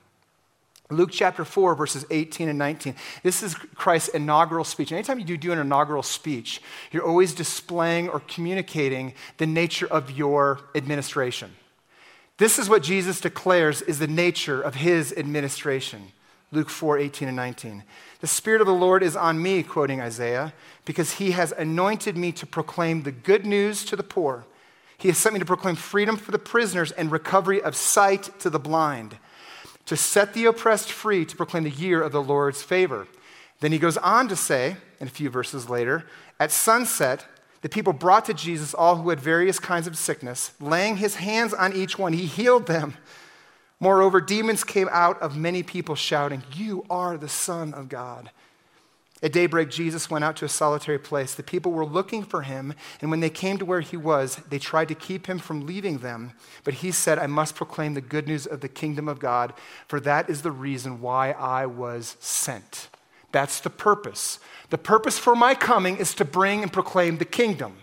Luke 0.90 1.10
chapter 1.12 1.44
4, 1.44 1.74
verses 1.74 2.04
18 2.10 2.48
and 2.48 2.58
19. 2.58 2.94
This 3.22 3.42
is 3.42 3.54
Christ's 3.54 4.10
inaugural 4.10 4.64
speech. 4.64 4.92
Anytime 4.92 5.18
you 5.18 5.36
do 5.36 5.52
an 5.52 5.58
inaugural 5.58 6.02
speech, 6.02 6.60
you're 6.92 7.06
always 7.06 7.32
displaying 7.32 8.08
or 8.08 8.20
communicating 8.20 9.14
the 9.38 9.46
nature 9.46 9.86
of 9.86 10.10
your 10.10 10.60
administration. 10.74 11.52
This 12.36 12.58
is 12.58 12.68
what 12.68 12.82
Jesus 12.82 13.20
declares 13.20 13.80
is 13.82 13.98
the 13.98 14.06
nature 14.06 14.60
of 14.60 14.74
his 14.74 15.12
administration. 15.16 16.12
Luke 16.52 16.68
4, 16.68 16.98
18 16.98 17.28
and 17.28 17.36
19. 17.36 17.84
The 18.20 18.26
Spirit 18.26 18.60
of 18.60 18.66
the 18.66 18.72
Lord 18.72 19.02
is 19.02 19.16
on 19.16 19.42
me, 19.42 19.62
quoting 19.62 20.00
Isaiah, 20.00 20.52
because 20.84 21.12
he 21.12 21.32
has 21.32 21.52
anointed 21.52 22.16
me 22.16 22.30
to 22.32 22.46
proclaim 22.46 23.02
the 23.02 23.12
good 23.12 23.46
news 23.46 23.84
to 23.86 23.96
the 23.96 24.02
poor. 24.02 24.44
He 25.04 25.08
has 25.08 25.18
sent 25.18 25.34
me 25.34 25.38
to 25.38 25.44
proclaim 25.44 25.76
freedom 25.76 26.16
for 26.16 26.30
the 26.30 26.38
prisoners 26.38 26.90
and 26.90 27.12
recovery 27.12 27.60
of 27.60 27.76
sight 27.76 28.30
to 28.40 28.48
the 28.48 28.58
blind, 28.58 29.18
to 29.84 29.98
set 29.98 30.32
the 30.32 30.46
oppressed 30.46 30.90
free, 30.90 31.26
to 31.26 31.36
proclaim 31.36 31.64
the 31.64 31.68
year 31.68 32.00
of 32.00 32.10
the 32.10 32.22
Lord's 32.22 32.62
favor. 32.62 33.06
Then 33.60 33.70
he 33.70 33.78
goes 33.78 33.98
on 33.98 34.28
to 34.28 34.34
say, 34.34 34.78
in 35.00 35.08
a 35.08 35.10
few 35.10 35.28
verses 35.28 35.68
later, 35.68 36.06
at 36.40 36.50
sunset, 36.50 37.26
the 37.60 37.68
people 37.68 37.92
brought 37.92 38.24
to 38.24 38.32
Jesus 38.32 38.72
all 38.72 38.96
who 38.96 39.10
had 39.10 39.20
various 39.20 39.58
kinds 39.58 39.86
of 39.86 39.98
sickness. 39.98 40.52
Laying 40.58 40.96
his 40.96 41.16
hands 41.16 41.52
on 41.52 41.74
each 41.74 41.98
one, 41.98 42.14
he 42.14 42.24
healed 42.24 42.66
them. 42.66 42.94
Moreover, 43.80 44.22
demons 44.22 44.64
came 44.64 44.88
out 44.90 45.20
of 45.20 45.36
many 45.36 45.62
people 45.62 45.96
shouting, 45.96 46.44
You 46.54 46.86
are 46.88 47.18
the 47.18 47.28
Son 47.28 47.74
of 47.74 47.90
God. 47.90 48.30
At 49.24 49.32
daybreak, 49.32 49.70
Jesus 49.70 50.10
went 50.10 50.22
out 50.22 50.36
to 50.36 50.44
a 50.44 50.50
solitary 50.50 50.98
place. 50.98 51.34
The 51.34 51.42
people 51.42 51.72
were 51.72 51.86
looking 51.86 52.22
for 52.24 52.42
him, 52.42 52.74
and 53.00 53.10
when 53.10 53.20
they 53.20 53.30
came 53.30 53.56
to 53.56 53.64
where 53.64 53.80
he 53.80 53.96
was, 53.96 54.36
they 54.50 54.58
tried 54.58 54.88
to 54.88 54.94
keep 54.94 55.28
him 55.28 55.38
from 55.38 55.64
leaving 55.64 55.98
them. 55.98 56.32
But 56.62 56.74
he 56.74 56.92
said, 56.92 57.18
I 57.18 57.26
must 57.26 57.54
proclaim 57.54 57.94
the 57.94 58.02
good 58.02 58.28
news 58.28 58.46
of 58.46 58.60
the 58.60 58.68
kingdom 58.68 59.08
of 59.08 59.20
God, 59.20 59.54
for 59.88 59.98
that 60.00 60.28
is 60.28 60.42
the 60.42 60.50
reason 60.50 61.00
why 61.00 61.30
I 61.32 61.64
was 61.64 62.18
sent. 62.20 62.90
That's 63.32 63.60
the 63.60 63.70
purpose. 63.70 64.40
The 64.68 64.76
purpose 64.76 65.18
for 65.18 65.34
my 65.34 65.54
coming 65.54 65.96
is 65.96 66.14
to 66.16 66.26
bring 66.26 66.62
and 66.62 66.70
proclaim 66.70 67.16
the 67.16 67.24
kingdom. 67.24 67.78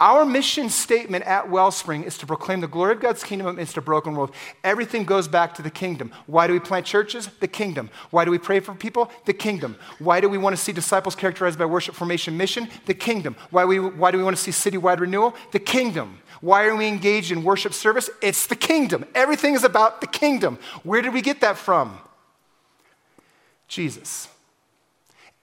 Our 0.00 0.24
mission 0.24 0.68
statement 0.70 1.24
at 1.24 1.48
Wellspring 1.48 2.02
is 2.02 2.18
to 2.18 2.26
proclaim 2.26 2.60
the 2.60 2.66
glory 2.66 2.92
of 2.92 3.00
God's 3.00 3.22
kingdom 3.22 3.46
amidst 3.46 3.76
a 3.76 3.80
broken 3.80 4.16
world. 4.16 4.34
Everything 4.64 5.04
goes 5.04 5.28
back 5.28 5.54
to 5.54 5.62
the 5.62 5.70
kingdom. 5.70 6.10
Why 6.26 6.48
do 6.48 6.52
we 6.52 6.58
plant 6.58 6.84
churches? 6.84 7.28
The 7.38 7.46
kingdom. 7.46 7.90
Why 8.10 8.24
do 8.24 8.32
we 8.32 8.38
pray 8.38 8.58
for 8.58 8.74
people? 8.74 9.10
The 9.24 9.32
kingdom. 9.32 9.76
Why 10.00 10.20
do 10.20 10.28
we 10.28 10.36
want 10.36 10.56
to 10.56 10.60
see 10.60 10.72
disciples 10.72 11.14
characterized 11.14 11.60
by 11.60 11.66
worship, 11.66 11.94
formation, 11.94 12.36
mission? 12.36 12.68
The 12.86 12.94
kingdom. 12.94 13.36
Why, 13.50 13.64
we, 13.64 13.78
why 13.78 14.10
do 14.10 14.18
we 14.18 14.24
want 14.24 14.36
to 14.36 14.42
see 14.42 14.50
citywide 14.50 14.98
renewal? 14.98 15.34
The 15.52 15.60
kingdom. 15.60 16.18
Why 16.40 16.64
are 16.66 16.74
we 16.74 16.88
engaged 16.88 17.30
in 17.30 17.44
worship 17.44 17.72
service? 17.72 18.10
It's 18.20 18.48
the 18.48 18.56
kingdom. 18.56 19.06
Everything 19.14 19.54
is 19.54 19.62
about 19.62 20.00
the 20.00 20.08
kingdom. 20.08 20.58
Where 20.82 21.02
did 21.02 21.14
we 21.14 21.22
get 21.22 21.40
that 21.42 21.56
from? 21.56 21.98
Jesus. 23.68 24.28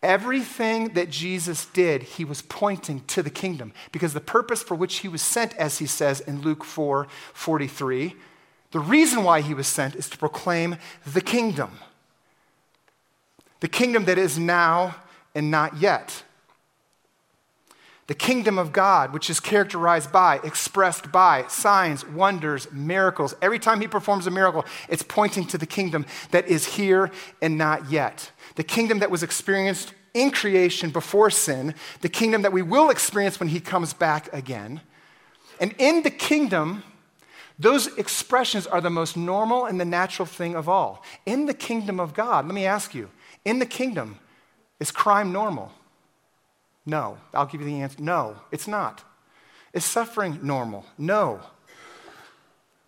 Everything 0.03 0.89
that 0.93 1.11
Jesus 1.11 1.67
did, 1.67 2.01
he 2.01 2.25
was 2.25 2.41
pointing 2.41 3.01
to 3.01 3.21
the 3.21 3.29
kingdom 3.29 3.71
because 3.91 4.13
the 4.13 4.19
purpose 4.19 4.63
for 4.63 4.73
which 4.73 4.97
he 4.97 5.07
was 5.07 5.21
sent, 5.21 5.55
as 5.57 5.77
he 5.77 5.85
says 5.85 6.21
in 6.21 6.41
Luke 6.41 6.63
4 6.63 7.07
43, 7.33 8.15
the 8.71 8.79
reason 8.79 9.23
why 9.23 9.41
he 9.41 9.53
was 9.53 9.67
sent 9.67 9.95
is 9.95 10.09
to 10.09 10.17
proclaim 10.17 10.77
the 11.05 11.21
kingdom. 11.21 11.71
The 13.59 13.67
kingdom 13.67 14.05
that 14.05 14.17
is 14.17 14.39
now 14.39 14.95
and 15.35 15.51
not 15.51 15.77
yet. 15.77 16.23
The 18.11 18.15
kingdom 18.15 18.59
of 18.59 18.73
God, 18.73 19.13
which 19.13 19.29
is 19.29 19.39
characterized 19.39 20.11
by, 20.11 20.41
expressed 20.43 21.13
by 21.13 21.45
signs, 21.47 22.05
wonders, 22.05 22.69
miracles. 22.69 23.33
Every 23.41 23.57
time 23.57 23.79
he 23.79 23.87
performs 23.87 24.27
a 24.27 24.31
miracle, 24.31 24.65
it's 24.89 25.01
pointing 25.01 25.47
to 25.47 25.57
the 25.57 25.65
kingdom 25.65 26.05
that 26.31 26.45
is 26.45 26.65
here 26.75 27.09
and 27.41 27.57
not 27.57 27.89
yet. 27.89 28.31
The 28.55 28.65
kingdom 28.65 28.99
that 28.99 29.09
was 29.11 29.23
experienced 29.23 29.93
in 30.13 30.31
creation 30.31 30.89
before 30.89 31.29
sin, 31.29 31.73
the 32.01 32.09
kingdom 32.09 32.41
that 32.41 32.51
we 32.51 32.61
will 32.61 32.89
experience 32.89 33.39
when 33.39 33.47
he 33.47 33.61
comes 33.61 33.93
back 33.93 34.27
again. 34.33 34.81
And 35.61 35.73
in 35.77 36.03
the 36.03 36.11
kingdom, 36.11 36.83
those 37.57 37.87
expressions 37.95 38.67
are 38.67 38.81
the 38.81 38.89
most 38.89 39.15
normal 39.15 39.63
and 39.63 39.79
the 39.79 39.85
natural 39.85 40.25
thing 40.25 40.53
of 40.53 40.67
all. 40.67 41.01
In 41.25 41.45
the 41.45 41.53
kingdom 41.53 41.97
of 41.97 42.13
God, 42.13 42.45
let 42.45 42.55
me 42.55 42.65
ask 42.65 42.93
you, 42.93 43.09
in 43.45 43.59
the 43.59 43.65
kingdom, 43.65 44.19
is 44.81 44.91
crime 44.91 45.31
normal? 45.31 45.71
No. 46.85 47.17
I'll 47.33 47.45
give 47.45 47.61
you 47.61 47.67
the 47.67 47.81
answer. 47.81 48.01
No, 48.01 48.37
it's 48.51 48.67
not. 48.67 49.03
Is 49.73 49.85
suffering 49.85 50.39
normal? 50.41 50.85
No. 50.97 51.39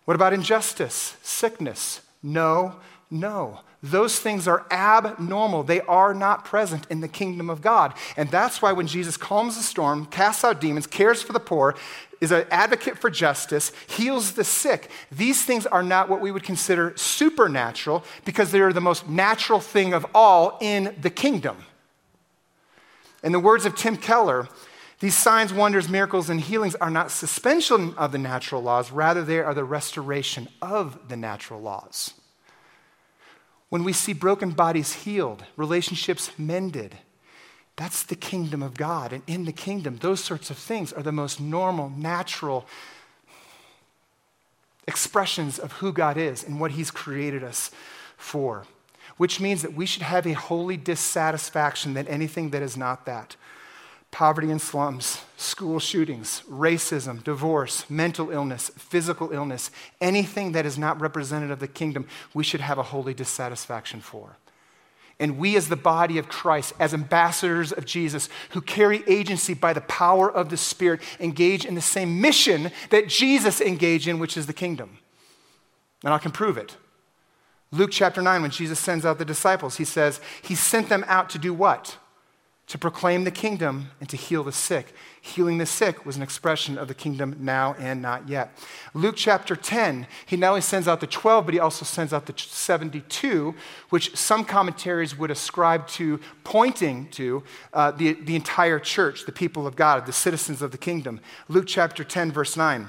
What 0.04 0.14
about 0.14 0.32
injustice, 0.32 1.16
sickness? 1.22 2.02
No, 2.22 2.76
no. 3.10 3.60
Those 3.82 4.18
things 4.18 4.48
are 4.48 4.66
abnormal. 4.70 5.62
They 5.62 5.82
are 5.82 6.14
not 6.14 6.44
present 6.44 6.86
in 6.88 7.00
the 7.00 7.08
kingdom 7.08 7.50
of 7.50 7.60
God. 7.60 7.92
And 8.16 8.30
that's 8.30 8.62
why 8.62 8.72
when 8.72 8.86
Jesus 8.86 9.18
calms 9.18 9.56
the 9.56 9.62
storm, 9.62 10.06
casts 10.06 10.42
out 10.42 10.60
demons, 10.60 10.86
cares 10.86 11.22
for 11.22 11.34
the 11.34 11.40
poor, 11.40 11.74
is 12.20 12.32
an 12.32 12.46
advocate 12.50 12.98
for 12.98 13.10
justice, 13.10 13.72
heals 13.86 14.32
the 14.32 14.44
sick, 14.44 14.90
these 15.12 15.44
things 15.44 15.66
are 15.66 15.82
not 15.82 16.08
what 16.08 16.22
we 16.22 16.30
would 16.30 16.42
consider 16.42 16.94
supernatural 16.96 18.04
because 18.24 18.50
they 18.50 18.60
are 18.60 18.72
the 18.72 18.80
most 18.80 19.06
natural 19.06 19.60
thing 19.60 19.92
of 19.92 20.06
all 20.14 20.56
in 20.62 20.94
the 21.00 21.10
kingdom. 21.10 21.56
In 23.24 23.32
the 23.32 23.40
words 23.40 23.64
of 23.64 23.74
Tim 23.74 23.96
Keller, 23.96 24.48
these 25.00 25.16
signs, 25.16 25.52
wonders, 25.52 25.88
miracles, 25.88 26.28
and 26.28 26.40
healings 26.40 26.74
are 26.76 26.90
not 26.90 27.10
suspension 27.10 27.94
of 27.94 28.12
the 28.12 28.18
natural 28.18 28.62
laws, 28.62 28.92
rather, 28.92 29.24
they 29.24 29.38
are 29.38 29.54
the 29.54 29.64
restoration 29.64 30.46
of 30.60 31.08
the 31.08 31.16
natural 31.16 31.60
laws. 31.60 32.12
When 33.70 33.82
we 33.82 33.94
see 33.94 34.12
broken 34.12 34.50
bodies 34.50 34.92
healed, 34.92 35.42
relationships 35.56 36.30
mended, 36.38 36.98
that's 37.76 38.02
the 38.02 38.14
kingdom 38.14 38.62
of 38.62 38.74
God. 38.74 39.12
And 39.12 39.22
in 39.26 39.46
the 39.46 39.52
kingdom, 39.52 39.96
those 39.96 40.22
sorts 40.22 40.50
of 40.50 40.58
things 40.58 40.92
are 40.92 41.02
the 41.02 41.10
most 41.10 41.40
normal, 41.40 41.88
natural 41.88 42.66
expressions 44.86 45.58
of 45.58 45.72
who 45.72 45.92
God 45.92 46.18
is 46.18 46.44
and 46.44 46.60
what 46.60 46.72
He's 46.72 46.90
created 46.90 47.42
us 47.42 47.70
for, 48.18 48.66
which 49.16 49.40
means 49.40 49.62
that 49.62 49.74
we 49.74 49.86
should 49.86 50.02
have 50.02 50.26
a 50.26 50.32
holy 50.32 50.76
dissatisfaction 50.76 51.94
that 51.94 52.08
anything 52.08 52.50
that 52.50 52.62
is 52.62 52.76
not 52.76 53.06
that 53.06 53.36
poverty 54.14 54.48
and 54.48 54.62
slums, 54.62 55.22
school 55.36 55.80
shootings, 55.80 56.44
racism, 56.48 57.22
divorce, 57.24 57.84
mental 57.90 58.30
illness, 58.30 58.70
physical 58.76 59.32
illness, 59.32 59.72
anything 60.00 60.52
that 60.52 60.64
is 60.64 60.78
not 60.78 61.00
representative 61.00 61.50
of 61.50 61.58
the 61.58 61.66
kingdom, 61.66 62.06
we 62.32 62.44
should 62.44 62.60
have 62.60 62.78
a 62.78 62.82
holy 62.84 63.12
dissatisfaction 63.12 64.00
for. 64.00 64.36
And 65.18 65.36
we, 65.36 65.56
as 65.56 65.68
the 65.68 65.74
body 65.74 66.16
of 66.18 66.28
Christ, 66.28 66.74
as 66.78 66.94
ambassadors 66.94 67.72
of 67.72 67.86
Jesus, 67.86 68.28
who 68.50 68.60
carry 68.60 69.02
agency 69.08 69.52
by 69.52 69.72
the 69.72 69.80
power 69.80 70.30
of 70.30 70.48
the 70.48 70.56
Spirit, 70.56 71.00
engage 71.18 71.64
in 71.64 71.74
the 71.74 71.80
same 71.80 72.20
mission 72.20 72.70
that 72.90 73.08
Jesus 73.08 73.60
engaged 73.60 74.06
in, 74.06 74.20
which 74.20 74.36
is 74.36 74.46
the 74.46 74.52
kingdom. 74.52 74.98
And 76.04 76.14
I 76.14 76.18
can 76.18 76.30
prove 76.30 76.56
it. 76.56 76.76
Luke 77.74 77.90
chapter 77.92 78.22
9, 78.22 78.42
when 78.42 78.50
Jesus 78.50 78.78
sends 78.78 79.04
out 79.04 79.18
the 79.18 79.24
disciples, 79.24 79.76
he 79.76 79.84
says, 79.84 80.20
He 80.42 80.54
sent 80.54 80.88
them 80.88 81.04
out 81.08 81.28
to 81.30 81.38
do 81.38 81.52
what? 81.52 81.98
to 82.66 82.78
proclaim 82.78 83.24
the 83.24 83.30
kingdom 83.30 83.90
and 84.00 84.08
to 84.08 84.16
heal 84.16 84.42
the 84.42 84.52
sick. 84.52 84.94
Healing 85.20 85.58
the 85.58 85.66
sick 85.66 86.06
was 86.06 86.16
an 86.16 86.22
expression 86.22 86.78
of 86.78 86.88
the 86.88 86.94
kingdom 86.94 87.36
now 87.38 87.74
and 87.78 88.00
not 88.00 88.26
yet. 88.26 88.56
Luke 88.94 89.16
chapter 89.18 89.54
10, 89.54 90.06
he 90.24 90.36
not 90.36 90.48
only 90.48 90.60
sends 90.62 90.88
out 90.88 91.00
the 91.00 91.06
12, 91.06 91.44
but 91.44 91.54
he 91.54 91.60
also 91.60 91.84
sends 91.84 92.14
out 92.14 92.24
the 92.24 92.34
72, 92.36 93.54
which 93.90 94.16
some 94.16 94.46
commentaries 94.46 95.16
would 95.18 95.30
ascribe 95.30 95.86
to 95.88 96.18
pointing 96.42 97.08
to 97.10 97.42
uh, 97.74 97.90
the, 97.90 98.14
the 98.14 98.34
entire 98.34 98.78
church, 98.78 99.26
the 99.26 99.32
people 99.32 99.66
of 99.66 99.76
God, 99.76 100.06
the 100.06 100.12
citizens 100.12 100.62
of 100.62 100.70
the 100.70 100.78
kingdom. 100.78 101.20
Luke 101.48 101.66
chapter 101.66 102.02
10, 102.02 102.32
verse 102.32 102.56
9. 102.56 102.88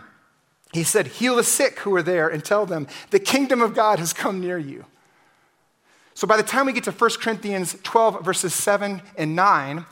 He 0.76 0.84
said, 0.84 1.08
Heal 1.08 1.38
the 1.38 1.44
sick 1.44 1.80
who 1.80 1.96
are 1.96 2.04
there 2.04 2.28
and 2.28 2.44
tell 2.44 2.66
them, 2.66 2.88
the 3.10 3.20
kingdom 3.20 3.62
of 3.62 3.74
God 3.74 3.98
has 3.98 4.12
come 4.12 4.42
near 4.42 4.58
you. 4.58 4.84
So 6.14 6.28
by 6.28 6.36
the 6.36 6.44
time 6.44 6.66
we 6.66 6.74
get 6.74 6.84
to 6.84 6.92
1 6.92 7.10
Corinthians 7.22 7.78
12, 7.84 8.26
verses 8.26 8.54
7 8.54 9.02
and 9.18 9.36
9, 9.38 9.86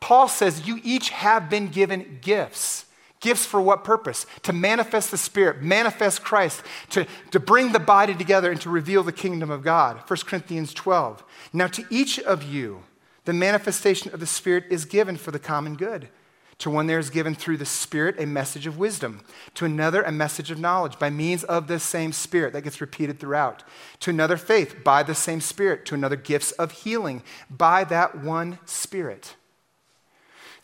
Paul 0.00 0.28
says, 0.28 0.68
You 0.68 0.80
each 0.84 1.08
have 1.10 1.48
been 1.48 1.68
given 1.68 2.18
gifts. 2.20 2.84
Gifts 3.20 3.46
for 3.46 3.60
what 3.60 3.84
purpose? 3.84 4.26
To 4.42 4.52
manifest 4.52 5.10
the 5.10 5.16
Spirit, 5.16 5.62
manifest 5.62 6.22
Christ, 6.22 6.62
to, 6.90 7.06
to 7.30 7.40
bring 7.40 7.72
the 7.72 7.80
body 7.80 8.14
together 8.14 8.50
and 8.50 8.60
to 8.60 8.70
reveal 8.70 9.02
the 9.02 9.12
kingdom 9.12 9.50
of 9.50 9.62
God. 9.62 9.96
1 10.06 10.18
Corinthians 10.26 10.74
12. 10.74 11.24
Now, 11.54 11.68
to 11.68 11.84
each 11.88 12.18
of 12.20 12.42
you, 12.42 12.82
the 13.24 13.32
manifestation 13.32 14.12
of 14.12 14.20
the 14.20 14.26
Spirit 14.26 14.64
is 14.68 14.84
given 14.84 15.16
for 15.16 15.30
the 15.30 15.38
common 15.38 15.74
good. 15.74 16.10
To 16.58 16.70
one 16.70 16.88
there 16.88 16.98
is 16.98 17.10
given 17.10 17.36
through 17.36 17.58
the 17.58 17.64
Spirit 17.64 18.16
a 18.18 18.26
message 18.26 18.66
of 18.66 18.78
wisdom. 18.78 19.20
To 19.54 19.64
another, 19.64 20.02
a 20.02 20.10
message 20.10 20.50
of 20.50 20.58
knowledge 20.58 20.98
by 20.98 21.08
means 21.08 21.44
of 21.44 21.68
the 21.68 21.78
same 21.78 22.12
Spirit. 22.12 22.52
That 22.52 22.62
gets 22.62 22.80
repeated 22.80 23.20
throughout. 23.20 23.62
To 24.00 24.10
another, 24.10 24.36
faith 24.36 24.82
by 24.82 25.04
the 25.04 25.14
same 25.14 25.40
Spirit. 25.40 25.84
To 25.86 25.94
another, 25.94 26.16
gifts 26.16 26.50
of 26.52 26.72
healing 26.72 27.22
by 27.48 27.84
that 27.84 28.18
one 28.18 28.58
Spirit. 28.64 29.36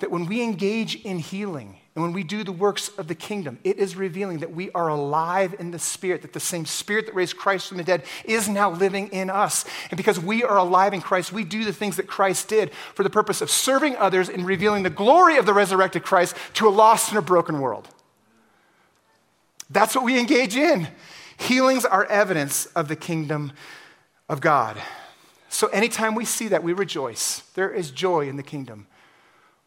That 0.00 0.10
when 0.10 0.26
we 0.26 0.42
engage 0.42 0.96
in 0.96 1.20
healing, 1.20 1.78
and 1.94 2.02
when 2.02 2.12
we 2.12 2.24
do 2.24 2.42
the 2.42 2.50
works 2.50 2.88
of 2.98 3.06
the 3.06 3.14
kingdom, 3.14 3.58
it 3.62 3.78
is 3.78 3.94
revealing 3.94 4.38
that 4.38 4.52
we 4.52 4.68
are 4.72 4.88
alive 4.88 5.54
in 5.60 5.70
the 5.70 5.78
Spirit, 5.78 6.22
that 6.22 6.32
the 6.32 6.40
same 6.40 6.66
Spirit 6.66 7.06
that 7.06 7.14
raised 7.14 7.36
Christ 7.36 7.68
from 7.68 7.76
the 7.76 7.84
dead 7.84 8.02
is 8.24 8.48
now 8.48 8.70
living 8.70 9.08
in 9.08 9.30
us. 9.30 9.64
And 9.90 9.96
because 9.96 10.18
we 10.18 10.42
are 10.42 10.56
alive 10.56 10.92
in 10.92 11.00
Christ, 11.00 11.32
we 11.32 11.44
do 11.44 11.64
the 11.64 11.72
things 11.72 11.96
that 11.96 12.08
Christ 12.08 12.48
did 12.48 12.72
for 12.94 13.04
the 13.04 13.10
purpose 13.10 13.40
of 13.40 13.48
serving 13.48 13.94
others 13.96 14.28
and 14.28 14.44
revealing 14.44 14.82
the 14.82 14.90
glory 14.90 15.36
of 15.36 15.46
the 15.46 15.54
resurrected 15.54 16.02
Christ 16.02 16.36
to 16.54 16.66
a 16.66 16.70
lost 16.70 17.10
and 17.10 17.18
a 17.18 17.22
broken 17.22 17.60
world. 17.60 17.88
That's 19.70 19.94
what 19.94 20.04
we 20.04 20.18
engage 20.18 20.56
in. 20.56 20.88
Healings 21.36 21.84
are 21.84 22.04
evidence 22.06 22.66
of 22.66 22.88
the 22.88 22.96
kingdom 22.96 23.52
of 24.28 24.40
God. 24.40 24.76
So 25.48 25.68
anytime 25.68 26.16
we 26.16 26.24
see 26.24 26.48
that, 26.48 26.64
we 26.64 26.72
rejoice. 26.72 27.44
There 27.54 27.70
is 27.70 27.92
joy 27.92 28.28
in 28.28 28.36
the 28.36 28.42
kingdom. 28.42 28.88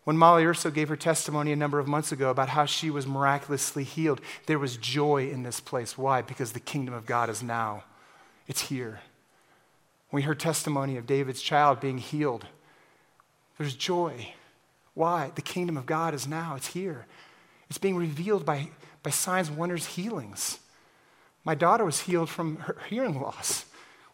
When 0.07 0.17
Molly 0.17 0.45
Urso 0.45 0.71
gave 0.71 0.87
her 0.87 0.95
testimony 0.95 1.51
a 1.51 1.57
number 1.57 1.79
of 1.79 1.87
months 1.89 2.13
ago 2.13 2.29
about 2.29 2.47
how 2.47 2.63
she 2.63 2.89
was 2.89 3.05
miraculously 3.05 3.83
healed, 3.83 4.21
there 4.45 4.57
was 4.57 4.77
joy 4.77 5.29
in 5.29 5.43
this 5.43 5.59
place. 5.59 5.97
Why? 5.97 6.21
Because 6.21 6.53
the 6.53 6.61
kingdom 6.61 6.93
of 6.93 7.05
God 7.05 7.29
is 7.29 7.43
now, 7.43 7.83
it's 8.47 8.69
here. 8.69 9.01
We 10.09 10.21
heard 10.21 10.39
testimony 10.39 10.95
of 10.95 11.07
David's 11.07 11.41
child 11.41 11.81
being 11.81 11.97
healed. 11.97 12.45
There's 13.57 13.75
joy. 13.75 14.33
Why? 14.93 15.33
The 15.35 15.41
kingdom 15.41 15.75
of 15.75 15.85
God 15.85 16.13
is 16.13 16.25
now, 16.25 16.55
it's 16.55 16.67
here. 16.67 17.05
It's 17.69 17.77
being 17.77 17.97
revealed 17.97 18.45
by, 18.45 18.69
by 19.03 19.09
signs, 19.09 19.51
wonders, 19.51 19.87
healings. 19.87 20.59
My 21.43 21.53
daughter 21.53 21.83
was 21.83 21.99
healed 21.99 22.29
from 22.29 22.59
her 22.59 22.77
hearing 22.89 23.19
loss 23.19 23.65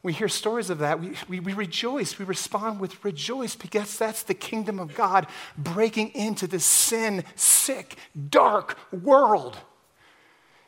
we 0.03 0.11
hear 0.11 0.27
stories 0.27 0.69
of 0.69 0.79
that, 0.79 0.99
we, 0.99 1.13
we, 1.29 1.39
we, 1.39 1.53
rejoice. 1.53 2.19
We 2.19 2.25
respond 2.25 2.81
with 2.81 3.03
rejoice 3.05 3.55
because 3.55 3.97
that's 3.97 4.23
the 4.23 4.33
kingdom 4.33 4.77
of 4.77 4.93
God 4.95 5.27
breaking 5.57 6.09
into 6.09 6.45
this 6.45 6.65
sin 6.65 7.23
sick, 7.35 7.95
dark 8.29 8.77
world. 8.91 9.57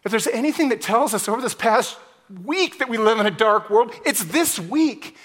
If 0.06 0.12
there's 0.12 0.28
anything 0.28 0.70
that 0.70 0.80
tells 0.80 1.14
us 1.14 1.28
over 1.28 1.42
this 1.42 1.54
past 1.54 1.98
week 2.46 2.80
that 2.80 2.88
we 2.88 2.98
live 2.98 3.20
in 3.20 3.26
a 3.26 3.32
dark 3.32 3.70
world, 3.70 3.92
it's 4.06 4.24
this 4.24 4.58
week. 4.58 5.18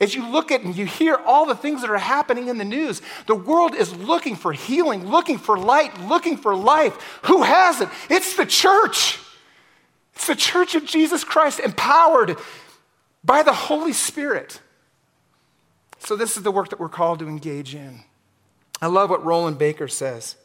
As 0.00 0.14
you 0.14 0.26
look 0.30 0.52
at 0.52 0.62
and 0.62 0.74
you 0.76 0.86
hear 0.86 1.16
all 1.16 1.44
the 1.44 1.56
things 1.56 1.80
that 1.80 1.90
are 1.90 1.98
happening 1.98 2.48
in 2.48 2.56
the 2.56 2.64
news, 2.64 3.02
the 3.26 3.34
world 3.34 3.74
is 3.74 3.94
looking 3.96 4.36
for 4.36 4.52
healing, 4.52 5.08
looking 5.08 5.38
for 5.38 5.58
light, 5.58 6.00
looking 6.02 6.36
for 6.36 6.54
life. 6.54 7.20
Who 7.24 7.42
has 7.42 7.80
it? 7.80 7.88
It's 8.08 8.36
the 8.36 8.46
church. 8.46 9.18
It's 10.14 10.28
the 10.28 10.36
church 10.36 10.74
of 10.76 10.84
Jesus 10.84 11.24
Christ, 11.24 11.58
empowered 11.60 12.38
by 13.24 13.42
the 13.42 13.52
Holy 13.52 13.92
Spirit. 13.92 14.60
So, 15.98 16.16
this 16.16 16.36
is 16.36 16.42
the 16.42 16.50
work 16.50 16.70
that 16.70 16.80
we're 16.80 16.88
called 16.88 17.18
to 17.18 17.28
engage 17.28 17.74
in. 17.74 18.00
I 18.80 18.86
love 18.86 19.10
what 19.10 19.24
Rolland 19.24 19.58
Baker 19.58 19.88
says. 19.88 20.36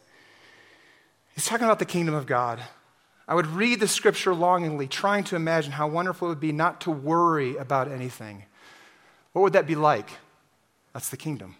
He's 1.34 1.46
talking 1.46 1.66
about 1.66 1.80
the 1.80 1.86
kingdom 1.86 2.14
of 2.14 2.26
God. 2.26 2.62
I 3.28 3.36
would 3.36 3.48
read 3.48 3.80
the 3.80 3.88
scripture 3.88 4.36
longingly, 4.36 4.88
trying 4.88 5.24
to 5.26 5.36
imagine 5.36 5.72
how 5.72 5.88
wonderful 5.88 6.28
it 6.28 6.32
would 6.32 6.40
be 6.40 6.52
not 6.52 6.82
to 6.82 6.92
worry 6.92 7.56
about 7.58 7.92
anything. 7.92 8.44
What 9.34 9.42
would 9.42 9.54
that 9.54 9.68
be 9.68 9.76
like? 9.76 10.10
That's 10.94 11.10
the 11.10 11.18
kingdom. 11.18 11.56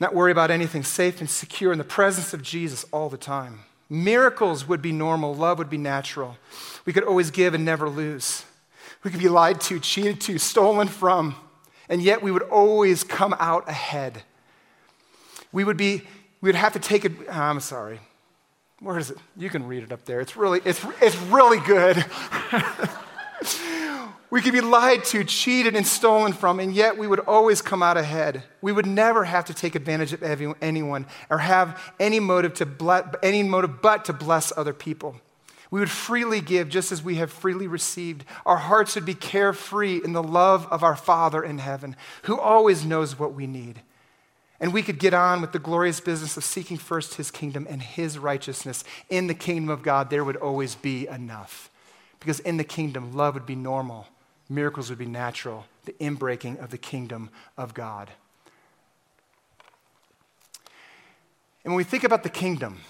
Not 0.00 0.14
worry 0.14 0.32
about 0.32 0.50
anything, 0.50 0.82
safe 0.82 1.20
and 1.20 1.30
secure 1.30 1.70
in 1.70 1.78
the 1.78 1.84
presence 1.84 2.32
of 2.32 2.42
Jesus 2.42 2.84
all 2.92 3.08
the 3.08 3.16
time. 3.16 3.60
Miracles 3.88 4.66
would 4.66 4.80
be 4.80 4.90
normal, 4.90 5.34
love 5.34 5.58
would 5.58 5.70
be 5.70 5.76
natural. 5.76 6.38
We 6.84 6.92
could 6.92 7.04
always 7.04 7.30
give 7.30 7.54
and 7.54 7.64
never 7.64 7.88
lose. 7.88 8.44
We 9.02 9.10
could 9.10 9.20
be 9.20 9.28
lied 9.28 9.60
to, 9.62 9.80
cheated 9.80 10.20
to, 10.22 10.38
stolen 10.38 10.88
from, 10.88 11.34
and 11.88 12.02
yet 12.02 12.22
we 12.22 12.30
would 12.30 12.42
always 12.42 13.04
come 13.04 13.34
out 13.38 13.68
ahead. 13.68 14.22
We 15.52 15.64
would 15.64 15.76
be, 15.76 16.02
we 16.40 16.48
would 16.48 16.54
have 16.54 16.72
to 16.74 16.78
take 16.78 17.04
it, 17.04 17.12
ah, 17.28 17.50
I'm 17.50 17.60
sorry. 17.60 18.00
Where 18.80 18.98
is 18.98 19.10
it? 19.10 19.18
You 19.36 19.50
can 19.50 19.66
read 19.66 19.82
it 19.82 19.92
up 19.92 20.04
there. 20.04 20.20
It's 20.20 20.36
really, 20.36 20.60
it's, 20.64 20.84
it's 21.00 21.16
really 21.22 21.60
good. 21.60 22.04
We 24.32 24.40
could 24.40 24.54
be 24.54 24.62
lied 24.62 25.04
to, 25.04 25.24
cheated, 25.24 25.76
and 25.76 25.86
stolen 25.86 26.32
from, 26.32 26.58
and 26.58 26.72
yet 26.72 26.96
we 26.96 27.06
would 27.06 27.20
always 27.20 27.60
come 27.60 27.82
out 27.82 27.98
ahead. 27.98 28.44
We 28.62 28.72
would 28.72 28.86
never 28.86 29.24
have 29.24 29.44
to 29.44 29.52
take 29.52 29.74
advantage 29.74 30.14
of 30.14 30.22
anyone 30.22 31.04
or 31.28 31.36
have 31.36 31.92
any 32.00 32.18
motive, 32.18 32.54
to 32.54 32.64
bless, 32.64 33.14
any 33.22 33.42
motive 33.42 33.82
but 33.82 34.06
to 34.06 34.14
bless 34.14 34.50
other 34.56 34.72
people. 34.72 35.20
We 35.72 35.80
would 35.80 35.90
freely 35.90 36.42
give 36.42 36.68
just 36.68 36.92
as 36.92 37.02
we 37.02 37.14
have 37.14 37.32
freely 37.32 37.66
received. 37.66 38.26
Our 38.44 38.58
hearts 38.58 38.94
would 38.94 39.06
be 39.06 39.14
carefree 39.14 40.02
in 40.04 40.12
the 40.12 40.22
love 40.22 40.66
of 40.70 40.82
our 40.82 40.94
Father 40.94 41.42
in 41.42 41.56
heaven, 41.56 41.96
who 42.24 42.38
always 42.38 42.84
knows 42.84 43.18
what 43.18 43.32
we 43.32 43.46
need. 43.46 43.80
And 44.60 44.74
we 44.74 44.82
could 44.82 44.98
get 44.98 45.14
on 45.14 45.40
with 45.40 45.52
the 45.52 45.58
glorious 45.58 45.98
business 45.98 46.36
of 46.36 46.44
seeking 46.44 46.76
first 46.76 47.14
his 47.14 47.30
kingdom 47.30 47.66
and 47.70 47.80
his 47.80 48.18
righteousness. 48.18 48.84
In 49.08 49.28
the 49.28 49.34
kingdom 49.34 49.70
of 49.70 49.82
God, 49.82 50.10
there 50.10 50.24
would 50.24 50.36
always 50.36 50.74
be 50.74 51.08
enough. 51.08 51.70
Because 52.20 52.38
in 52.40 52.58
the 52.58 52.64
kingdom, 52.64 53.16
love 53.16 53.32
would 53.32 53.46
be 53.46 53.56
normal, 53.56 54.08
miracles 54.50 54.90
would 54.90 54.98
be 54.98 55.06
natural, 55.06 55.64
the 55.86 55.94
inbreaking 55.94 56.62
of 56.62 56.68
the 56.68 56.76
kingdom 56.76 57.30
of 57.56 57.72
God. 57.72 58.10
And 61.64 61.72
when 61.72 61.78
we 61.78 61.84
think 61.84 62.04
about 62.04 62.24
the 62.24 62.28
kingdom, 62.28 62.82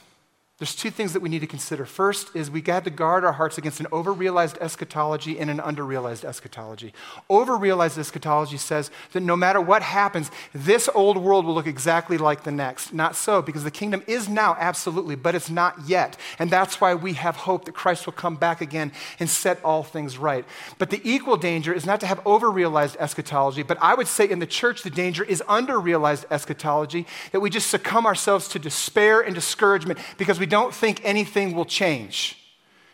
there's 0.63 0.77
two 0.77 0.93
things 0.93 1.13
that 1.13 1.19
we 1.19 1.29
need 1.29 1.41
to 1.41 1.47
consider. 1.49 1.85
First 1.85 2.37
is 2.37 2.49
we 2.49 2.61
got 2.61 2.85
to 2.85 2.91
guard 2.91 3.25
our 3.25 3.33
hearts 3.33 3.59
against 3.59 3.81
an 3.81 3.87
overrealized 3.87 4.59
eschatology 4.59 5.41
and 5.41 5.51
an 5.51 5.59
underrealized 5.59 6.25
eschatology. 6.25 6.95
Overrealized 7.29 7.99
eschatology 7.99 8.59
says 8.59 8.89
that 9.11 9.25
no 9.25 9.35
matter 9.35 9.61
what 9.61 9.83
happens, 9.83 10.31
this 10.55 10.89
old 10.95 11.17
world 11.17 11.47
will 11.47 11.55
look 11.55 11.67
exactly 11.67 12.17
like 12.17 12.45
the 12.45 12.53
next. 12.53 12.93
Not 12.93 13.17
so, 13.17 13.43
because 13.43 13.65
the 13.65 13.73
kingdom 13.73 14.05
is 14.07 14.29
now 14.29 14.57
absolutely, 14.57 15.17
but 15.17 15.35
it's 15.35 15.51
not 15.51 15.75
yet. 15.89 16.17
And 16.39 16.49
that's 16.49 16.81
why 16.81 16.95
we 16.95 17.15
have 17.15 17.35
hope 17.35 17.65
that 17.65 17.75
Christ 17.75 18.07
will 18.07 18.13
come 18.13 18.37
back 18.37 18.61
again 18.61 18.93
and 19.19 19.29
set 19.29 19.59
all 19.65 19.83
things 19.83 20.17
right. 20.17 20.45
But 20.79 20.91
the 20.91 21.01
equal 21.03 21.39
danger 21.39 21.73
is 21.73 21.85
not 21.85 21.99
to 22.03 22.07
have 22.07 22.23
overrealized 22.23 22.95
eschatology, 22.99 23.65
but 23.65 23.79
I 23.83 23.95
would 23.95 24.07
say 24.07 24.31
in 24.31 24.39
the 24.39 24.47
church, 24.47 24.85
the 24.85 24.91
danger 24.91 25.25
is 25.25 25.43
underrealized 25.49 26.25
eschatology, 26.31 27.05
that 27.33 27.41
we 27.41 27.51
just 27.51 27.69
succumb 27.69 28.07
ourselves 28.07 28.47
to 28.51 28.61
despair 28.61 29.21
and 29.23 29.35
discouragement 29.35 29.99
because 30.17 30.39
we 30.39 30.52
don't 30.53 30.75
think 30.75 31.01
anything 31.03 31.55
will 31.55 31.65
change. 31.65 32.37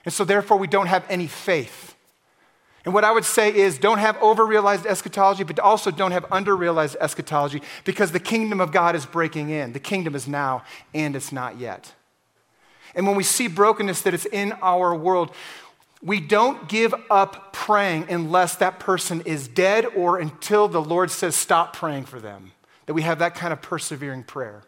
And 0.05 0.15
so, 0.15 0.25
therefore, 0.25 0.59
we 0.59 0.69
don't 0.69 0.87
have 0.87 1.05
any 1.11 1.27
faith. 1.27 1.97
And 2.85 2.95
what 2.95 3.03
I 3.03 3.11
would 3.11 3.25
say 3.25 3.53
is 3.53 3.79
don't 3.79 3.99
have 3.99 4.17
overrealized 4.21 4.87
eschatology, 4.87 5.43
but 5.43 5.59
also 5.59 5.91
don't 5.91 6.13
have 6.13 6.23
underrealized 6.29 6.95
eschatology 7.01 7.61
because 7.85 8.13
the 8.13 8.21
kingdom 8.21 8.61
of 8.61 8.71
God 8.71 8.95
is 8.95 9.05
breaking 9.05 9.51
in. 9.51 9.73
The 9.73 9.81
kingdom 9.81 10.15
is 10.15 10.29
now 10.29 10.63
and 10.95 11.17
it's 11.17 11.33
not 11.33 11.59
yet. 11.59 11.93
And 12.95 13.09
when 13.09 13.17
we 13.17 13.25
see 13.25 13.49
brokenness 13.49 14.03
that 14.03 14.15
is 14.15 14.25
in 14.25 14.53
our 14.63 14.95
world, 14.95 15.35
we 16.01 16.21
don't 16.21 16.69
give 16.69 16.95
up 17.11 17.53
praying 17.53 18.07
unless 18.09 18.55
that 18.55 18.79
person 18.79 19.21
is 19.23 19.49
dead 19.49 19.85
or 19.85 20.21
until 20.21 20.69
the 20.69 20.81
Lord 20.81 21.11
says, 21.11 21.35
stop 21.35 21.75
praying 21.75 22.05
for 22.05 22.21
them. 22.21 22.53
That 22.87 22.95
we 22.95 23.03
have 23.03 23.19
that 23.19 23.35
kind 23.35 23.53
of 23.53 23.61
persevering 23.61 24.23
prayer. 24.23 24.63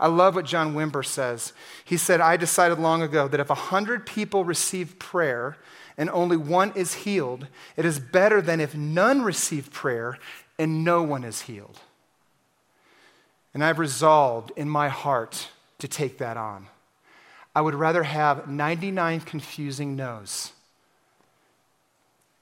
I 0.00 0.06
love 0.06 0.34
what 0.34 0.46
John 0.46 0.74
Wimber 0.74 1.04
says. 1.04 1.52
He 1.84 1.98
said, 1.98 2.22
I 2.22 2.38
decided 2.38 2.78
long 2.78 3.02
ago 3.02 3.28
that 3.28 3.38
if 3.38 3.50
100 3.50 4.06
people 4.06 4.44
receive 4.44 4.98
prayer 4.98 5.58
and 5.98 6.08
only 6.08 6.38
one 6.38 6.72
is 6.74 6.94
healed, 6.94 7.46
it 7.76 7.84
is 7.84 8.00
better 8.00 8.40
than 8.40 8.60
if 8.60 8.74
none 8.74 9.20
receive 9.20 9.70
prayer 9.70 10.18
and 10.58 10.84
no 10.84 11.02
one 11.02 11.22
is 11.22 11.42
healed. 11.42 11.78
And 13.52 13.62
I've 13.62 13.78
resolved 13.78 14.52
in 14.56 14.70
my 14.70 14.88
heart 14.88 15.48
to 15.80 15.86
take 15.86 16.16
that 16.16 16.38
on. 16.38 16.68
I 17.54 17.60
would 17.60 17.74
rather 17.74 18.04
have 18.04 18.48
99 18.48 19.20
confusing 19.20 19.96
no's 19.96 20.52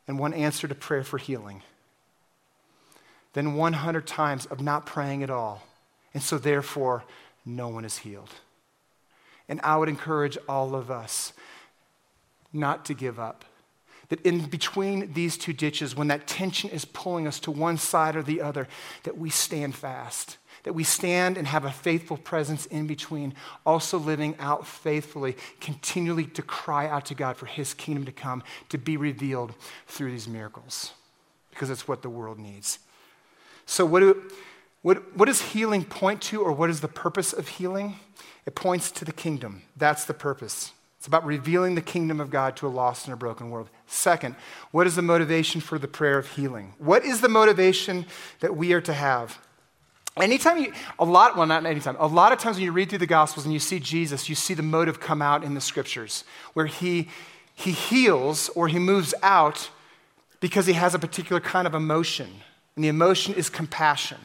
and 0.07 0.19
one 0.19 0.33
answer 0.33 0.69
to 0.69 0.75
prayer 0.77 1.03
for 1.03 1.19
healing 1.19 1.63
than 3.33 3.55
100 3.55 4.07
times 4.07 4.47
of 4.47 4.61
not 4.61 4.87
praying 4.87 5.25
at 5.25 5.31
all. 5.31 5.63
And 6.15 6.23
so, 6.23 6.39
therefore, 6.39 7.05
no 7.49 7.69
one 7.69 7.85
is 7.85 7.99
healed. 7.99 8.31
And 9.49 9.61
I 9.63 9.77
would 9.77 9.89
encourage 9.89 10.37
all 10.49 10.75
of 10.75 10.91
us 10.91 11.33
not 12.53 12.85
to 12.87 12.95
give 12.95 13.19
up. 13.19 13.45
That 14.11 14.21
in 14.23 14.47
between 14.47 15.13
these 15.13 15.37
two 15.37 15.53
ditches, 15.53 15.95
when 15.97 16.09
that 16.09 16.27
tension 16.27 16.71
is 16.71 16.85
pulling 16.85 17.27
us 17.27 17.41
to 17.41 17.51
one 17.51 17.77
side 17.77 18.17
or 18.17 18.23
the 18.23 18.41
other, 18.41 18.69
that 19.03 19.19
we 19.19 19.31
stand 19.31 19.75
fast. 19.75 20.39
That 20.65 20.73
we 20.73 20.85
stand 20.85 21.37
and 21.37 21.47
have 21.47 21.65
a 21.65 21.71
faithful 21.71 22.17
presence 22.17 22.67
in 22.67 22.87
between, 22.87 23.35
also 23.65 23.99
living 23.99 24.35
out 24.39 24.67
faithfully, 24.67 25.37
continually 25.61 26.25
to 26.25 26.43
cry 26.43 26.89
out 26.89 27.07
to 27.07 27.15
God 27.15 27.37
for 27.37 27.47
His 27.47 27.75
kingdom 27.75 28.05
to 28.07 28.13
come, 28.13 28.43
to 28.71 28.79
be 28.79 28.97
revealed 28.97 29.55
through 29.87 30.11
these 30.11 30.29
miracles, 30.29 30.93
because 31.51 31.71
it's 31.71 31.87
what 31.87 32.03
the 32.03 32.11
world 32.11 32.39
needs. 32.39 32.79
So, 33.67 33.85
what 33.85 34.01
do, 34.01 34.23
what, 34.89 35.15
what 35.15 35.27
does 35.27 35.43
healing 35.43 35.85
point 35.85 36.23
to, 36.23 36.41
or 36.41 36.51
what 36.51 36.71
is 36.71 36.81
the 36.81 36.89
purpose 36.89 37.35
of 37.35 37.47
healing? 37.47 37.97
It 38.47 38.55
points 38.55 38.91
to 38.93 39.05
the 39.05 39.13
kingdom. 39.13 39.61
That's 39.77 40.07
the 40.07 40.15
purpose. 40.15 40.73
It's 40.97 41.07
about 41.07 41.27
revealing 41.27 41.75
the 41.75 41.83
kingdom 41.83 42.21
of 42.21 42.31
God 42.31 42.57
to 42.57 42.67
a 42.67 42.71
lost 42.71 43.05
and 43.05 43.13
a 43.13 43.17
broken 43.19 43.51
world. 43.51 43.69
Second, 43.87 44.35
what 44.71 44.87
is 44.87 44.97
the 44.97 45.03
motivation 45.03 45.61
for 45.61 45.79
the 45.79 45.89
prayer 45.89 46.17
of 46.17 46.29
healing? 46.29 46.73
What 46.79 47.05
is 47.05 47.21
the 47.21 47.29
motivation 47.29 48.07
that 48.41 48.57
we 48.57 48.73
are 48.73 48.81
to 48.81 48.95
have? 48.95 49.39
Anytime 50.17 50.57
you, 50.57 50.73
a 50.99 51.05
lot, 51.05 51.37
well, 51.37 51.45
not 51.45 51.67
anytime, 51.67 51.97
a 51.99 52.07
lot 52.07 52.33
of 52.33 52.39
times 52.39 52.57
when 52.57 52.65
you 52.65 52.73
read 52.73 52.89
through 52.89 53.01
the 53.01 53.07
Gospels 53.07 53.45
and 53.45 53.53
you 53.53 53.61
see 53.61 53.79
Jesus, 53.79 54.31
you 54.31 54.35
see 54.35 54.55
the 54.55 54.63
motive 54.63 55.01
come 55.01 55.21
out 55.21 55.45
in 55.45 55.53
the 55.53 55.61
scriptures 55.61 56.25
where 56.55 56.65
he, 56.65 57.11
he 57.55 57.73
heals 57.73 58.49
or 58.55 58.69
he 58.69 58.79
moves 58.79 59.13
out 59.23 59.69
because 60.41 60.65
he 60.65 60.73
has 60.73 60.95
a 60.95 60.99
particular 60.99 61.43
kind 61.43 61.67
of 61.67 61.75
emotion. 61.75 62.31
And 62.75 62.83
the 62.83 62.89
emotion 62.89 63.35
is 63.35 63.51
compassion. 63.51 64.17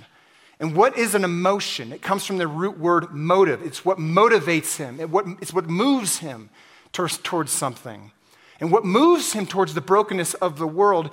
And 0.60 0.76
what 0.76 0.98
is 0.98 1.16
an 1.16 1.24
emotion? 1.24 1.92
It 1.92 2.02
comes 2.02 2.26
from 2.26 2.38
the 2.38 2.48
root 2.48 2.78
word 2.78 3.12
motive. 3.12 3.62
It's 3.62 3.84
what 3.84 3.98
motivates 3.98 4.78
him, 4.78 5.00
it's 5.42 5.54
what 5.54 5.68
moves 5.68 6.20
him 6.20 6.50
towards, 6.94 7.52
something. 7.52 8.12
And 8.60 8.72
what 8.72 8.86
moves 8.86 9.34
him 9.34 9.46
towards 9.46 9.74
the 9.74 9.82
brokenness 9.82 10.36
of 10.36 10.58
the 10.58 10.68
world 10.68 11.10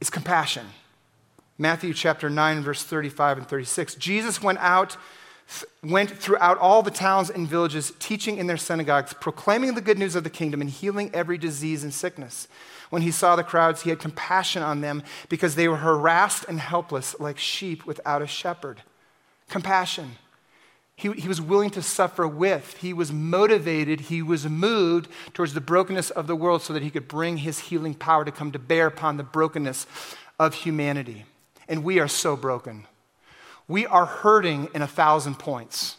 is 0.00 0.10
compassion. 0.10 0.66
Matthew 1.58 1.94
chapter 1.94 2.28
9, 2.28 2.62
verse 2.62 2.82
35 2.82 3.38
and 3.38 3.46
36. 3.46 3.94
Jesus 3.96 4.42
went 4.42 4.58
out, 4.58 4.96
went 5.84 6.10
throughout 6.10 6.58
all 6.58 6.82
the 6.82 6.90
towns 6.90 7.30
and 7.30 7.46
villages, 7.46 7.92
teaching 7.98 8.38
in 8.38 8.46
their 8.46 8.56
synagogues, 8.56 9.12
proclaiming 9.12 9.74
the 9.74 9.82
good 9.82 9.98
news 9.98 10.16
of 10.16 10.24
the 10.24 10.30
kingdom 10.30 10.60
and 10.60 10.70
healing 10.70 11.10
every 11.14 11.38
disease 11.38 11.84
and 11.84 11.92
sickness. 11.92 12.48
When 12.92 13.00
he 13.00 13.10
saw 13.10 13.36
the 13.36 13.42
crowds, 13.42 13.80
he 13.80 13.88
had 13.88 14.00
compassion 14.00 14.62
on 14.62 14.82
them 14.82 15.02
because 15.30 15.54
they 15.54 15.66
were 15.66 15.78
harassed 15.78 16.44
and 16.46 16.60
helpless 16.60 17.18
like 17.18 17.38
sheep 17.38 17.86
without 17.86 18.20
a 18.20 18.26
shepherd. 18.26 18.82
Compassion. 19.48 20.16
He, 20.94 21.10
he 21.12 21.26
was 21.26 21.40
willing 21.40 21.70
to 21.70 21.80
suffer 21.80 22.28
with. 22.28 22.76
He 22.82 22.92
was 22.92 23.10
motivated. 23.10 24.00
He 24.00 24.20
was 24.20 24.46
moved 24.46 25.08
towards 25.32 25.54
the 25.54 25.60
brokenness 25.62 26.10
of 26.10 26.26
the 26.26 26.36
world 26.36 26.60
so 26.60 26.74
that 26.74 26.82
he 26.82 26.90
could 26.90 27.08
bring 27.08 27.38
his 27.38 27.60
healing 27.60 27.94
power 27.94 28.26
to 28.26 28.30
come 28.30 28.52
to 28.52 28.58
bear 28.58 28.88
upon 28.88 29.16
the 29.16 29.22
brokenness 29.22 29.86
of 30.38 30.52
humanity. 30.52 31.24
And 31.66 31.84
we 31.84 31.98
are 31.98 32.08
so 32.08 32.36
broken. 32.36 32.86
We 33.68 33.86
are 33.86 34.04
hurting 34.04 34.68
in 34.74 34.82
a 34.82 34.86
thousand 34.86 35.38
points. 35.38 35.96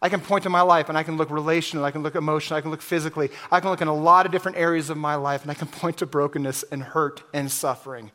I 0.00 0.08
can 0.08 0.20
point 0.20 0.44
to 0.44 0.50
my 0.50 0.60
life 0.60 0.88
and 0.88 0.96
I 0.96 1.02
can 1.02 1.16
look 1.16 1.30
relational, 1.30 1.84
I 1.84 1.90
can 1.90 2.02
look 2.02 2.14
emotional, 2.14 2.58
I 2.58 2.60
can 2.60 2.70
look 2.70 2.82
physically, 2.82 3.30
I 3.50 3.60
can 3.60 3.70
look 3.70 3.80
in 3.80 3.88
a 3.88 3.94
lot 3.94 4.26
of 4.26 4.32
different 4.32 4.58
areas 4.58 4.90
of 4.90 4.96
my 4.96 5.16
life 5.16 5.42
and 5.42 5.50
I 5.50 5.54
can 5.54 5.68
point 5.80 5.98
to 5.98 6.06
brokenness 6.06 6.62
and 6.64 6.82
hurt 6.82 7.22
and 7.32 7.50
suffering. 7.50 8.10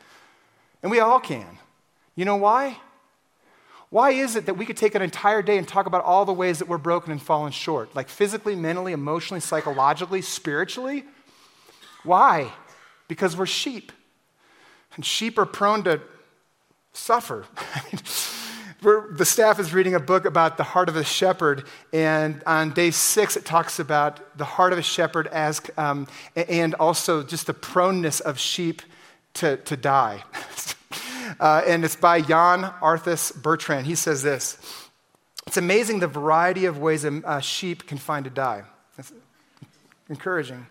And 0.81 0.91
we 0.91 0.99
all 0.99 1.19
can. 1.19 1.59
You 2.15 2.25
know 2.25 2.35
why? 2.35 2.77
Why 3.89 4.11
is 4.11 4.35
it 4.35 4.47
that 4.47 4.55
we 4.55 4.65
could 4.65 4.77
take 4.77 4.95
an 4.95 5.01
entire 5.01 5.41
day 5.41 5.57
and 5.57 5.67
talk 5.67 5.85
about 5.85 6.03
all 6.03 6.25
the 6.25 6.33
ways 6.33 6.59
that 6.59 6.67
we're 6.67 6.79
broken 6.79 7.11
and 7.11 7.21
fallen 7.21 7.51
short, 7.51 7.95
like 7.95 8.09
physically, 8.09 8.55
mentally, 8.55 8.91
emotionally, 8.91 9.39
psychologically, 9.39 10.21
spiritually? 10.21 11.05
Why? 12.03 12.51
Because 13.07 13.37
we're 13.37 13.45
sheep. 13.45 13.91
And 14.95 15.05
sheep 15.05 15.37
are 15.37 15.45
prone 15.45 15.83
to 15.83 16.01
suffer. 16.93 17.45
the 18.83 19.25
staff 19.25 19.59
is 19.59 19.73
reading 19.73 19.95
a 19.95 19.99
book 19.99 20.25
about 20.25 20.57
the 20.57 20.63
heart 20.63 20.89
of 20.89 20.95
a 20.95 21.03
shepherd, 21.03 21.63
and 21.91 22.43
on 22.45 22.71
day 22.71 22.91
six, 22.91 23.37
it 23.37 23.45
talks 23.45 23.79
about 23.79 24.37
the 24.37 24.45
heart 24.45 24.73
of 24.73 24.79
a 24.79 24.83
shepherd 24.83 25.27
as, 25.27 25.61
um, 25.77 26.07
and 26.35 26.75
also 26.75 27.23
just 27.23 27.47
the 27.47 27.53
proneness 27.53 28.19
of 28.19 28.37
sheep 28.37 28.81
to, 29.35 29.57
to 29.57 29.77
die. 29.77 30.23
uh, 31.39 31.61
and 31.65 31.85
it's 31.85 31.95
by 31.95 32.21
Jan 32.21 32.63
Arthus 32.81 33.33
Bertrand. 33.41 33.87
He 33.87 33.95
says 33.95 34.21
this 34.21 34.57
It's 35.47 35.57
amazing 35.57 35.99
the 35.99 36.07
variety 36.07 36.65
of 36.65 36.77
ways 36.77 37.05
a 37.05 37.41
sheep 37.41 37.87
can 37.87 37.97
find 37.97 38.25
to 38.25 38.31
die. 38.31 38.63
That's 38.97 39.13
encouraging. 40.09 40.67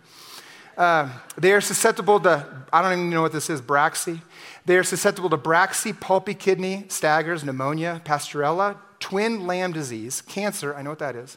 Uh, 0.76 1.08
they 1.36 1.52
are 1.52 1.60
susceptible 1.60 2.18
to, 2.20 2.46
I 2.72 2.82
don't 2.82 2.92
even 2.92 3.10
know 3.10 3.22
what 3.22 3.32
this 3.32 3.50
is, 3.50 3.60
braxy. 3.60 4.22
They 4.64 4.76
are 4.76 4.84
susceptible 4.84 5.30
to 5.30 5.36
braxy, 5.36 5.92
pulpy 5.92 6.34
kidney, 6.34 6.86
staggers, 6.88 7.44
pneumonia, 7.44 8.00
pasteurella, 8.04 8.76
twin 9.00 9.46
lamb 9.46 9.72
disease, 9.72 10.22
cancer, 10.22 10.74
I 10.74 10.82
know 10.82 10.90
what 10.90 11.00
that 11.00 11.16
is, 11.16 11.36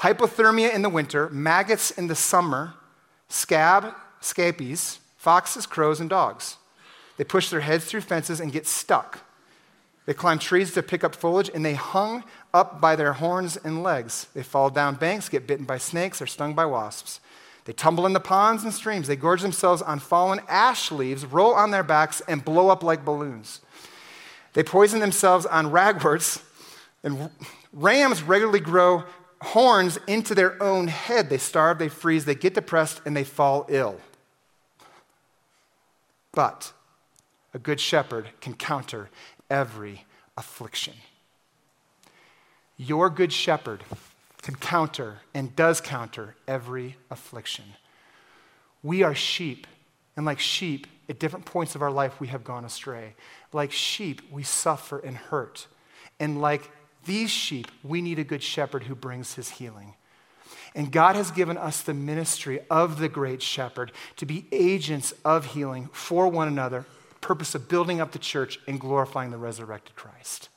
hypothermia 0.00 0.74
in 0.74 0.82
the 0.82 0.88
winter, 0.88 1.28
maggots 1.30 1.90
in 1.90 2.08
the 2.08 2.14
summer, 2.14 2.74
scab, 3.28 3.94
scabies, 4.20 4.98
foxes, 5.16 5.66
crows, 5.66 6.00
and 6.00 6.10
dogs. 6.10 6.56
They 7.18 7.24
push 7.24 7.50
their 7.50 7.60
heads 7.60 7.84
through 7.84 8.00
fences 8.00 8.40
and 8.40 8.50
get 8.50 8.66
stuck. 8.66 9.20
They 10.06 10.14
climb 10.14 10.38
trees 10.40 10.72
to 10.72 10.82
pick 10.82 11.04
up 11.04 11.14
foliage, 11.14 11.50
and 11.54 11.64
they 11.64 11.74
hung 11.74 12.24
up 12.52 12.80
by 12.80 12.96
their 12.96 13.12
horns 13.12 13.56
and 13.56 13.82
legs. 13.82 14.26
They 14.34 14.42
fall 14.42 14.70
down 14.70 14.96
banks, 14.96 15.28
get 15.28 15.46
bitten 15.46 15.64
by 15.64 15.78
snakes, 15.78 16.20
or 16.20 16.26
stung 16.26 16.54
by 16.54 16.64
wasps. 16.64 17.20
They 17.64 17.72
tumble 17.72 18.06
in 18.06 18.12
the 18.12 18.20
ponds 18.20 18.64
and 18.64 18.72
streams. 18.72 19.06
They 19.06 19.16
gorge 19.16 19.42
themselves 19.42 19.82
on 19.82 20.00
fallen 20.00 20.40
ash 20.48 20.90
leaves, 20.90 21.24
roll 21.24 21.54
on 21.54 21.70
their 21.70 21.84
backs, 21.84 22.20
and 22.26 22.44
blow 22.44 22.68
up 22.68 22.82
like 22.82 23.04
balloons. 23.04 23.60
They 24.54 24.62
poison 24.62 25.00
themselves 25.00 25.46
on 25.46 25.66
ragworts, 25.66 26.42
and 27.02 27.30
rams 27.72 28.22
regularly 28.22 28.60
grow 28.60 29.04
horns 29.40 29.98
into 30.06 30.34
their 30.34 30.60
own 30.62 30.88
head. 30.88 31.30
They 31.30 31.38
starve, 31.38 31.78
they 31.78 31.88
freeze, 31.88 32.24
they 32.24 32.34
get 32.34 32.54
depressed, 32.54 33.00
and 33.06 33.16
they 33.16 33.24
fall 33.24 33.66
ill. 33.68 34.00
But 36.32 36.72
a 37.54 37.58
good 37.58 37.80
shepherd 37.80 38.30
can 38.40 38.54
counter 38.54 39.10
every 39.50 40.06
affliction. 40.36 40.94
Your 42.76 43.10
good 43.10 43.32
shepherd 43.32 43.84
can 44.42 44.56
counter 44.56 45.20
and 45.32 45.54
does 45.56 45.80
counter 45.80 46.34
every 46.46 46.96
affliction. 47.10 47.64
We 48.82 49.02
are 49.02 49.14
sheep, 49.14 49.66
and 50.16 50.26
like 50.26 50.40
sheep, 50.40 50.86
at 51.08 51.18
different 51.18 51.46
points 51.46 51.74
of 51.74 51.82
our 51.82 51.90
life, 51.90 52.20
we 52.20 52.28
have 52.28 52.44
gone 52.44 52.64
astray. 52.64 53.14
Like 53.52 53.72
sheep, 53.72 54.22
we 54.30 54.42
suffer 54.42 54.98
and 54.98 55.16
hurt. 55.16 55.66
And 56.18 56.40
like 56.40 56.70
these 57.04 57.30
sheep, 57.30 57.70
we 57.82 58.00
need 58.02 58.18
a 58.18 58.24
good 58.24 58.42
shepherd 58.42 58.84
who 58.84 58.94
brings 58.94 59.34
his 59.34 59.50
healing. 59.50 59.94
And 60.74 60.90
God 60.90 61.16
has 61.16 61.30
given 61.30 61.58
us 61.58 61.82
the 61.82 61.94
ministry 61.94 62.60
of 62.70 62.98
the 62.98 63.08
great 63.08 63.42
shepherd 63.42 63.92
to 64.16 64.26
be 64.26 64.46
agents 64.52 65.12
of 65.24 65.46
healing 65.46 65.88
for 65.92 66.28
one 66.28 66.48
another, 66.48 66.86
purpose 67.20 67.54
of 67.54 67.68
building 67.68 68.00
up 68.00 68.12
the 68.12 68.18
church 68.18 68.58
and 68.66 68.80
glorifying 68.80 69.30
the 69.30 69.36
resurrected 69.36 69.94
Christ. 69.94 70.48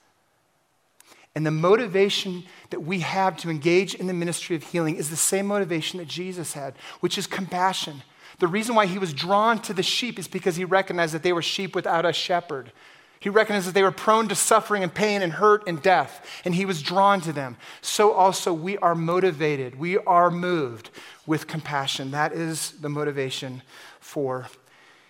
And 1.35 1.45
the 1.45 1.51
motivation 1.51 2.45
that 2.69 2.81
we 2.83 2.99
have 3.01 3.35
to 3.37 3.49
engage 3.49 3.93
in 3.93 4.07
the 4.07 4.13
ministry 4.13 4.55
of 4.55 4.63
healing 4.63 4.95
is 4.95 5.09
the 5.09 5.17
same 5.17 5.45
motivation 5.47 5.99
that 5.99 6.07
Jesus 6.07 6.53
had, 6.53 6.75
which 7.01 7.17
is 7.17 7.27
compassion. 7.27 8.03
The 8.39 8.47
reason 8.47 8.73
why 8.73 8.85
he 8.85 8.97
was 8.97 9.13
drawn 9.13 9.59
to 9.63 9.73
the 9.73 9.83
sheep 9.83 10.17
is 10.17 10.29
because 10.29 10.55
he 10.55 10.63
recognized 10.63 11.13
that 11.13 11.23
they 11.23 11.33
were 11.33 11.41
sheep 11.41 11.75
without 11.75 12.05
a 12.05 12.13
shepherd. 12.13 12.71
He 13.19 13.29
recognized 13.29 13.67
that 13.67 13.73
they 13.73 13.83
were 13.83 13.91
prone 13.91 14.27
to 14.29 14.35
suffering 14.35 14.83
and 14.83 14.93
pain 14.93 15.21
and 15.21 15.33
hurt 15.33 15.63
and 15.67 15.81
death, 15.81 16.25
and 16.45 16.55
he 16.55 16.65
was 16.65 16.81
drawn 16.81 17.21
to 17.21 17.33
them. 17.33 17.57
So 17.81 18.11
also 18.11 18.53
we 18.53 18.77
are 18.77 18.95
motivated, 18.95 19.79
we 19.79 19.97
are 19.97 20.31
moved 20.31 20.89
with 21.25 21.47
compassion. 21.47 22.11
That 22.11 22.33
is 22.33 22.71
the 22.71 22.89
motivation 22.89 23.61
for 23.99 24.47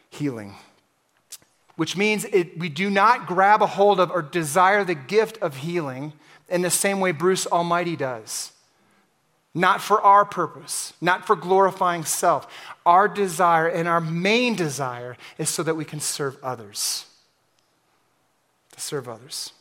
healing 0.09 0.55
which 1.75 1.97
means 1.97 2.25
it, 2.25 2.57
we 2.57 2.69
do 2.69 2.89
not 2.89 3.27
grab 3.27 3.61
a 3.61 3.67
hold 3.67 3.99
of 3.99 4.09
or 4.11 4.21
desire 4.21 4.83
the 4.83 4.95
gift 4.95 5.37
of 5.41 5.57
healing 5.57 6.13
in 6.49 6.61
the 6.61 6.69
same 6.69 6.99
way 6.99 7.11
Bruce 7.11 7.45
Almighty 7.47 7.95
does. 7.95 8.51
Not 9.53 9.81
for 9.81 10.01
our 10.01 10.25
purpose, 10.25 10.93
not 10.99 11.25
for 11.25 11.35
glorifying 11.35 12.03
self. 12.03 12.47
Our 12.85 13.07
desire 13.07 13.67
and 13.67 13.87
our 13.87 14.01
main 14.01 14.55
desire 14.55 15.15
is 15.37 15.49
so 15.49 15.63
that 15.63 15.75
we 15.75 15.85
can 15.85 16.01
serve 16.01 16.37
others. 16.43 17.05
To 18.73 18.81
serve 18.81 19.07
others. 19.07 19.53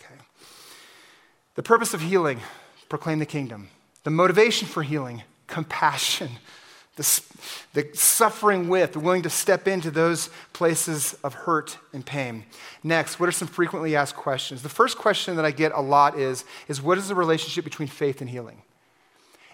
Okay. 0.00 0.20
The 1.56 1.64
purpose 1.64 1.94
of 1.94 2.00
healing, 2.00 2.40
proclaim 2.88 3.18
the 3.18 3.26
kingdom. 3.26 3.70
The 4.04 4.10
motivation 4.10 4.68
for 4.68 4.84
healing, 4.84 5.24
compassion 5.48 6.30
the, 6.98 7.22
the 7.72 7.96
suffering 7.96 8.68
with, 8.68 8.96
willing 8.96 9.22
to 9.22 9.30
step 9.30 9.66
into 9.66 9.90
those 9.90 10.28
places 10.52 11.14
of 11.24 11.32
hurt 11.32 11.78
and 11.92 12.04
pain. 12.04 12.44
Next, 12.82 13.18
what 13.18 13.28
are 13.28 13.32
some 13.32 13.48
frequently 13.48 13.96
asked 13.96 14.16
questions? 14.16 14.62
The 14.62 14.68
first 14.68 14.98
question 14.98 15.36
that 15.36 15.44
I 15.44 15.50
get 15.50 15.72
a 15.72 15.80
lot 15.80 16.18
is, 16.18 16.44
is 16.68 16.82
what 16.82 16.98
is 16.98 17.08
the 17.08 17.14
relationship 17.14 17.64
between 17.64 17.88
faith 17.88 18.20
and 18.20 18.28
healing? 18.28 18.62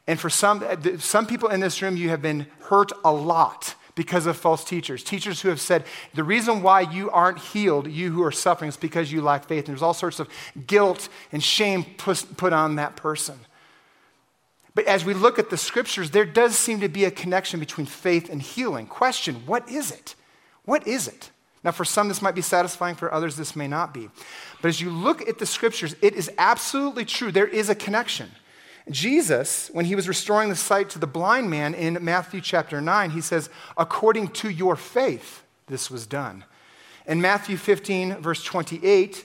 And 0.06 0.18
for 0.18 0.28
some, 0.28 0.62
uh, 0.62 0.76
some 0.98 1.26
people 1.26 1.48
in 1.48 1.60
this 1.60 1.80
room, 1.80 1.96
you 1.96 2.08
have 2.08 2.20
been 2.20 2.46
hurt 2.64 2.90
a 3.04 3.12
lot 3.12 3.74
because 3.94 4.26
of 4.26 4.36
false 4.36 4.64
teachers. 4.64 5.04
Teachers 5.04 5.40
who 5.42 5.48
have 5.48 5.60
said, 5.60 5.84
the 6.14 6.24
reason 6.24 6.62
why 6.62 6.80
you 6.80 7.10
aren't 7.10 7.38
healed, 7.38 7.86
you 7.86 8.10
who 8.10 8.22
are 8.22 8.32
suffering, 8.32 8.68
is 8.68 8.76
because 8.76 9.12
you 9.12 9.22
lack 9.22 9.44
faith. 9.44 9.66
And 9.66 9.68
there's 9.68 9.82
all 9.82 9.94
sorts 9.94 10.18
of 10.18 10.28
guilt 10.66 11.08
and 11.30 11.42
shame 11.42 11.84
put 11.96 12.52
on 12.52 12.76
that 12.76 12.96
person. 12.96 13.38
But 14.74 14.86
as 14.86 15.04
we 15.04 15.14
look 15.14 15.38
at 15.38 15.50
the 15.50 15.56
scriptures, 15.56 16.10
there 16.10 16.24
does 16.24 16.56
seem 16.56 16.80
to 16.80 16.88
be 16.88 17.04
a 17.04 17.10
connection 17.10 17.60
between 17.60 17.86
faith 17.86 18.28
and 18.28 18.42
healing. 18.42 18.86
Question 18.86 19.42
what 19.46 19.68
is 19.68 19.90
it? 19.90 20.14
What 20.64 20.86
is 20.86 21.06
it? 21.08 21.30
Now, 21.62 21.70
for 21.70 21.84
some, 21.84 22.08
this 22.08 22.20
might 22.20 22.34
be 22.34 22.42
satisfying, 22.42 22.94
for 22.94 23.12
others, 23.12 23.36
this 23.36 23.56
may 23.56 23.66
not 23.66 23.94
be. 23.94 24.10
But 24.60 24.68
as 24.68 24.82
you 24.82 24.90
look 24.90 25.26
at 25.26 25.38
the 25.38 25.46
scriptures, 25.46 25.96
it 26.02 26.14
is 26.14 26.30
absolutely 26.36 27.06
true. 27.06 27.32
There 27.32 27.46
is 27.46 27.70
a 27.70 27.74
connection. 27.74 28.30
Jesus, 28.90 29.70
when 29.72 29.86
he 29.86 29.94
was 29.94 30.06
restoring 30.06 30.50
the 30.50 30.56
sight 30.56 30.90
to 30.90 30.98
the 30.98 31.06
blind 31.06 31.48
man 31.48 31.72
in 31.72 32.04
Matthew 32.04 32.42
chapter 32.42 32.82
9, 32.82 33.10
he 33.10 33.22
says, 33.22 33.48
according 33.78 34.28
to 34.28 34.50
your 34.50 34.76
faith, 34.76 35.42
this 35.66 35.90
was 35.90 36.06
done. 36.06 36.44
In 37.06 37.22
Matthew 37.22 37.56
15, 37.56 38.16
verse 38.16 38.44
28, 38.44 39.24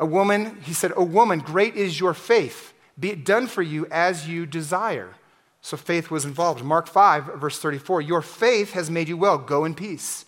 a 0.00 0.06
woman, 0.06 0.58
he 0.62 0.74
said, 0.74 0.92
A 0.96 1.04
woman, 1.04 1.38
great 1.38 1.76
is 1.76 1.98
your 1.98 2.12
faith. 2.12 2.74
Be 3.00 3.10
it 3.10 3.24
done 3.24 3.46
for 3.46 3.62
you 3.62 3.86
as 3.90 4.28
you 4.28 4.46
desire. 4.46 5.14
So 5.62 5.76
faith 5.76 6.10
was 6.10 6.24
involved. 6.24 6.62
Mark 6.62 6.86
5, 6.86 7.40
verse 7.40 7.58
34 7.58 8.02
Your 8.02 8.22
faith 8.22 8.72
has 8.72 8.90
made 8.90 9.08
you 9.08 9.16
well. 9.16 9.38
Go 9.38 9.64
in 9.64 9.74
peace. 9.74 10.26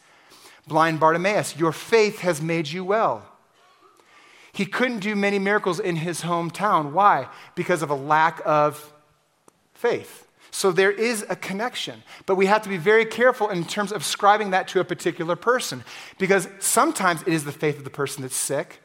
Blind 0.67 1.01
Bartimaeus, 1.01 1.57
your 1.57 1.73
faith 1.73 2.21
has 2.21 2.41
made 2.41 2.69
you 2.69 2.85
well. 2.85 3.27
He 4.53 4.67
couldn't 4.67 5.01
do 5.01 5.17
many 5.17 5.39
miracles 5.39 5.81
in 5.81 5.97
his 5.97 6.23
hometown. 6.23 6.93
Why? 6.93 7.29
Because 7.55 7.83
of 7.83 7.91
a 7.91 7.95
lack 7.95 8.41
of 8.45 8.93
faith. 9.73 10.29
So 10.51 10.71
there 10.71 10.93
is 10.93 11.25
a 11.31 11.35
connection, 11.35 12.03
but 12.27 12.35
we 12.35 12.45
have 12.45 12.63
to 12.63 12.69
be 12.69 12.77
very 12.77 13.07
careful 13.07 13.49
in 13.49 13.65
terms 13.65 13.91
of 13.91 14.03
ascribing 14.03 14.51
that 14.51 14.69
to 14.69 14.81
a 14.81 14.85
particular 14.85 15.35
person 15.35 15.83
because 16.19 16.47
sometimes 16.61 17.23
it 17.23 17.29
is 17.29 17.45
the 17.45 17.53
faith 17.53 17.79
of 17.79 17.85
the 17.85 17.91
person 17.91 18.21
that's 18.21 18.37
sick, 18.37 18.81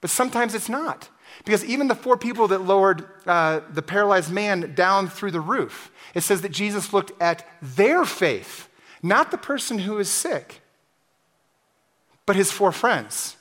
but 0.00 0.10
sometimes 0.10 0.54
it's 0.54 0.68
not. 0.68 1.08
Because 1.44 1.64
even 1.64 1.88
the 1.88 1.94
four 1.94 2.16
people 2.16 2.48
that 2.48 2.60
lowered 2.62 3.04
uh, 3.26 3.60
the 3.72 3.82
paralyzed 3.82 4.30
man 4.30 4.74
down 4.74 5.08
through 5.08 5.30
the 5.30 5.40
roof, 5.40 5.90
it 6.14 6.22
says 6.22 6.42
that 6.42 6.52
Jesus 6.52 6.92
looked 6.92 7.12
at 7.20 7.46
their 7.60 8.04
faith, 8.04 8.68
not 9.02 9.30
the 9.30 9.38
person 9.38 9.80
who 9.80 9.98
is 9.98 10.08
sick, 10.08 10.60
but 12.26 12.36
his 12.36 12.52
four 12.52 12.72
friends. 12.72 13.36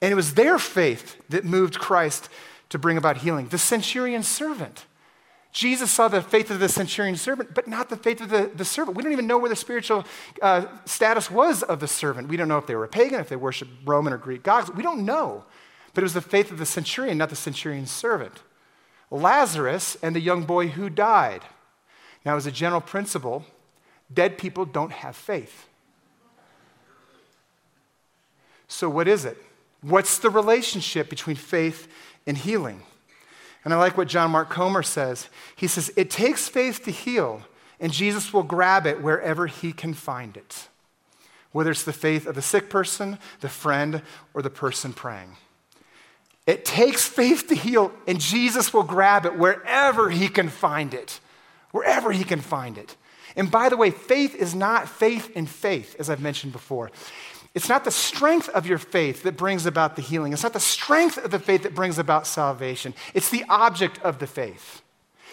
And 0.00 0.12
it 0.12 0.14
was 0.14 0.34
their 0.34 0.58
faith 0.58 1.20
that 1.28 1.44
moved 1.44 1.78
Christ 1.78 2.28
to 2.70 2.78
bring 2.78 2.96
about 2.96 3.18
healing. 3.18 3.48
The 3.48 3.58
centurion's 3.58 4.28
servant. 4.28 4.86
Jesus 5.52 5.90
saw 5.90 6.08
the 6.08 6.20
faith 6.20 6.50
of 6.50 6.58
the 6.58 6.68
centurion's 6.68 7.22
servant, 7.22 7.54
but 7.54 7.66
not 7.66 7.88
the 7.88 7.96
faith 7.96 8.20
of 8.20 8.28
the, 8.28 8.50
the 8.54 8.64
servant. 8.64 8.94
We 8.94 9.02
don't 9.02 9.12
even 9.12 9.26
know 9.26 9.38
where 9.38 9.48
the 9.48 9.56
spiritual 9.56 10.04
uh, 10.42 10.66
status 10.84 11.30
was 11.30 11.62
of 11.62 11.80
the 11.80 11.88
servant. 11.88 12.28
We 12.28 12.36
don't 12.36 12.48
know 12.48 12.58
if 12.58 12.66
they 12.66 12.74
were 12.74 12.84
a 12.84 12.88
pagan, 12.88 13.20
if 13.20 13.30
they 13.30 13.36
worshiped 13.36 13.70
Roman 13.86 14.12
or 14.12 14.18
Greek 14.18 14.42
gods. 14.42 14.70
We 14.70 14.82
don't 14.82 15.06
know. 15.06 15.44
But 15.96 16.02
it 16.02 16.12
was 16.12 16.12
the 16.12 16.20
faith 16.20 16.50
of 16.50 16.58
the 16.58 16.66
centurion, 16.66 17.16
not 17.16 17.30
the 17.30 17.36
centurion's 17.36 17.90
servant. 17.90 18.42
Lazarus 19.10 19.96
and 20.02 20.14
the 20.14 20.20
young 20.20 20.42
boy 20.42 20.68
who 20.68 20.90
died. 20.90 21.40
Now, 22.22 22.36
as 22.36 22.44
a 22.44 22.52
general 22.52 22.82
principle, 22.82 23.46
dead 24.12 24.36
people 24.36 24.66
don't 24.66 24.92
have 24.92 25.16
faith. 25.16 25.68
So, 28.68 28.90
what 28.90 29.08
is 29.08 29.24
it? 29.24 29.38
What's 29.80 30.18
the 30.18 30.28
relationship 30.28 31.08
between 31.08 31.36
faith 31.36 31.88
and 32.26 32.36
healing? 32.36 32.82
And 33.64 33.72
I 33.72 33.78
like 33.78 33.96
what 33.96 34.08
John 34.08 34.32
Mark 34.32 34.50
Comer 34.50 34.82
says. 34.82 35.30
He 35.56 35.66
says, 35.66 35.90
It 35.96 36.10
takes 36.10 36.46
faith 36.46 36.84
to 36.84 36.90
heal, 36.90 37.40
and 37.80 37.90
Jesus 37.90 38.34
will 38.34 38.42
grab 38.42 38.86
it 38.86 39.00
wherever 39.00 39.46
he 39.46 39.72
can 39.72 39.94
find 39.94 40.36
it, 40.36 40.68
whether 41.52 41.70
it's 41.70 41.84
the 41.84 41.92
faith 41.94 42.26
of 42.26 42.34
the 42.34 42.42
sick 42.42 42.68
person, 42.68 43.18
the 43.40 43.48
friend, 43.48 44.02
or 44.34 44.42
the 44.42 44.50
person 44.50 44.92
praying. 44.92 45.38
It 46.46 46.64
takes 46.64 47.06
faith 47.06 47.48
to 47.48 47.56
heal, 47.56 47.92
and 48.06 48.20
Jesus 48.20 48.72
will 48.72 48.84
grab 48.84 49.26
it 49.26 49.36
wherever 49.36 50.10
he 50.10 50.28
can 50.28 50.48
find 50.48 50.94
it. 50.94 51.20
Wherever 51.72 52.12
he 52.12 52.24
can 52.24 52.40
find 52.40 52.78
it. 52.78 52.96
And 53.34 53.50
by 53.50 53.68
the 53.68 53.76
way, 53.76 53.90
faith 53.90 54.34
is 54.34 54.54
not 54.54 54.88
faith 54.88 55.30
in 55.36 55.46
faith, 55.46 55.96
as 55.98 56.08
I've 56.08 56.22
mentioned 56.22 56.52
before. 56.52 56.90
It's 57.54 57.68
not 57.68 57.84
the 57.84 57.90
strength 57.90 58.48
of 58.50 58.66
your 58.66 58.78
faith 58.78 59.22
that 59.24 59.36
brings 59.36 59.66
about 59.66 59.96
the 59.96 60.02
healing. 60.02 60.32
It's 60.32 60.42
not 60.42 60.52
the 60.52 60.60
strength 60.60 61.18
of 61.18 61.30
the 61.30 61.38
faith 61.38 61.64
that 61.64 61.74
brings 61.74 61.98
about 61.98 62.26
salvation. 62.26 62.94
It's 63.12 63.30
the 63.30 63.44
object 63.48 64.00
of 64.02 64.18
the 64.18 64.26
faith. 64.26 64.82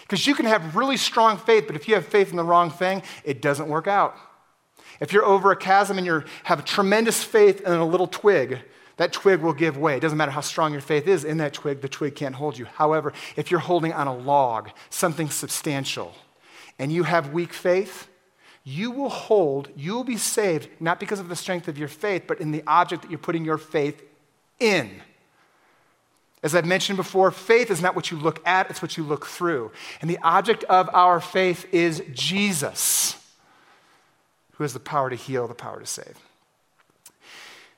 Because 0.02 0.26
you 0.26 0.34
can 0.34 0.46
have 0.46 0.74
really 0.74 0.96
strong 0.96 1.38
faith, 1.38 1.64
but 1.66 1.76
if 1.76 1.86
you 1.86 1.94
have 1.94 2.06
faith 2.06 2.30
in 2.30 2.36
the 2.36 2.44
wrong 2.44 2.70
thing, 2.70 3.02
it 3.24 3.40
doesn't 3.40 3.68
work 3.68 3.86
out. 3.86 4.16
If 5.00 5.12
you're 5.12 5.24
over 5.24 5.50
a 5.50 5.56
chasm 5.56 5.98
and 5.98 6.06
you 6.06 6.24
have 6.44 6.64
tremendous 6.64 7.22
faith 7.22 7.60
in 7.60 7.72
a 7.72 7.86
little 7.86 8.06
twig, 8.06 8.60
that 8.96 9.12
twig 9.12 9.40
will 9.40 9.52
give 9.52 9.76
way. 9.76 9.96
It 9.96 10.00
doesn't 10.00 10.18
matter 10.18 10.32
how 10.32 10.40
strong 10.40 10.72
your 10.72 10.80
faith 10.80 11.08
is 11.08 11.24
in 11.24 11.38
that 11.38 11.52
twig, 11.52 11.80
the 11.80 11.88
twig 11.88 12.14
can't 12.14 12.34
hold 12.34 12.56
you. 12.56 12.64
However, 12.64 13.12
if 13.36 13.50
you're 13.50 13.60
holding 13.60 13.92
on 13.92 14.06
a 14.06 14.16
log, 14.16 14.70
something 14.90 15.30
substantial, 15.30 16.14
and 16.78 16.92
you 16.92 17.02
have 17.02 17.32
weak 17.32 17.52
faith, 17.52 18.08
you 18.64 18.90
will 18.90 19.10
hold, 19.10 19.68
you 19.76 19.94
will 19.94 20.04
be 20.04 20.16
saved, 20.16 20.68
not 20.80 20.98
because 20.98 21.20
of 21.20 21.28
the 21.28 21.36
strength 21.36 21.68
of 21.68 21.76
your 21.76 21.88
faith, 21.88 22.24
but 22.26 22.40
in 22.40 22.50
the 22.50 22.62
object 22.66 23.02
that 23.02 23.10
you're 23.10 23.18
putting 23.18 23.44
your 23.44 23.58
faith 23.58 24.02
in. 24.58 25.02
As 26.42 26.54
I've 26.54 26.66
mentioned 26.66 26.96
before, 26.96 27.30
faith 27.30 27.70
is 27.70 27.80
not 27.80 27.94
what 27.94 28.10
you 28.10 28.18
look 28.18 28.46
at, 28.46 28.70
it's 28.70 28.82
what 28.82 28.96
you 28.96 29.02
look 29.02 29.26
through. 29.26 29.72
And 30.00 30.08
the 30.08 30.18
object 30.22 30.64
of 30.64 30.88
our 30.92 31.20
faith 31.20 31.66
is 31.72 32.02
Jesus, 32.12 33.16
who 34.52 34.64
has 34.64 34.72
the 34.72 34.80
power 34.80 35.10
to 35.10 35.16
heal, 35.16 35.48
the 35.48 35.54
power 35.54 35.80
to 35.80 35.86
save. 35.86 36.18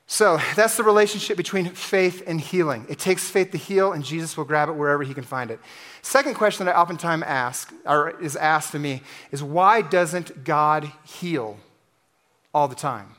So 0.09 0.39
that's 0.55 0.77
the 0.77 0.83
relationship 0.83 1.35
between 1.35 1.69
faith 1.71 2.23
and 2.25 2.39
healing. 2.39 2.85
It 2.87 2.97
takes 2.97 3.29
faith 3.29 3.51
to 3.51 3.57
heal, 3.57 3.91
and 3.91 4.05
Jesus 4.05 4.37
will 4.37 4.45
grab 4.45 4.69
it 4.69 4.71
wherever 4.75 5.03
he 5.03 5.13
can 5.13 5.25
find 5.25 5.51
it. 5.51 5.59
Second 6.01 6.35
question 6.35 6.65
that 6.65 6.77
I 6.77 6.79
oftentimes 6.79 7.23
ask, 7.23 7.73
or 7.85 8.17
is 8.21 8.37
asked 8.37 8.71
to 8.71 8.79
me, 8.79 9.01
is 9.31 9.43
why 9.43 9.81
doesn't 9.81 10.45
God 10.45 10.89
heal 11.03 11.57
all 12.53 12.69
the 12.69 12.75
time? 12.75 13.15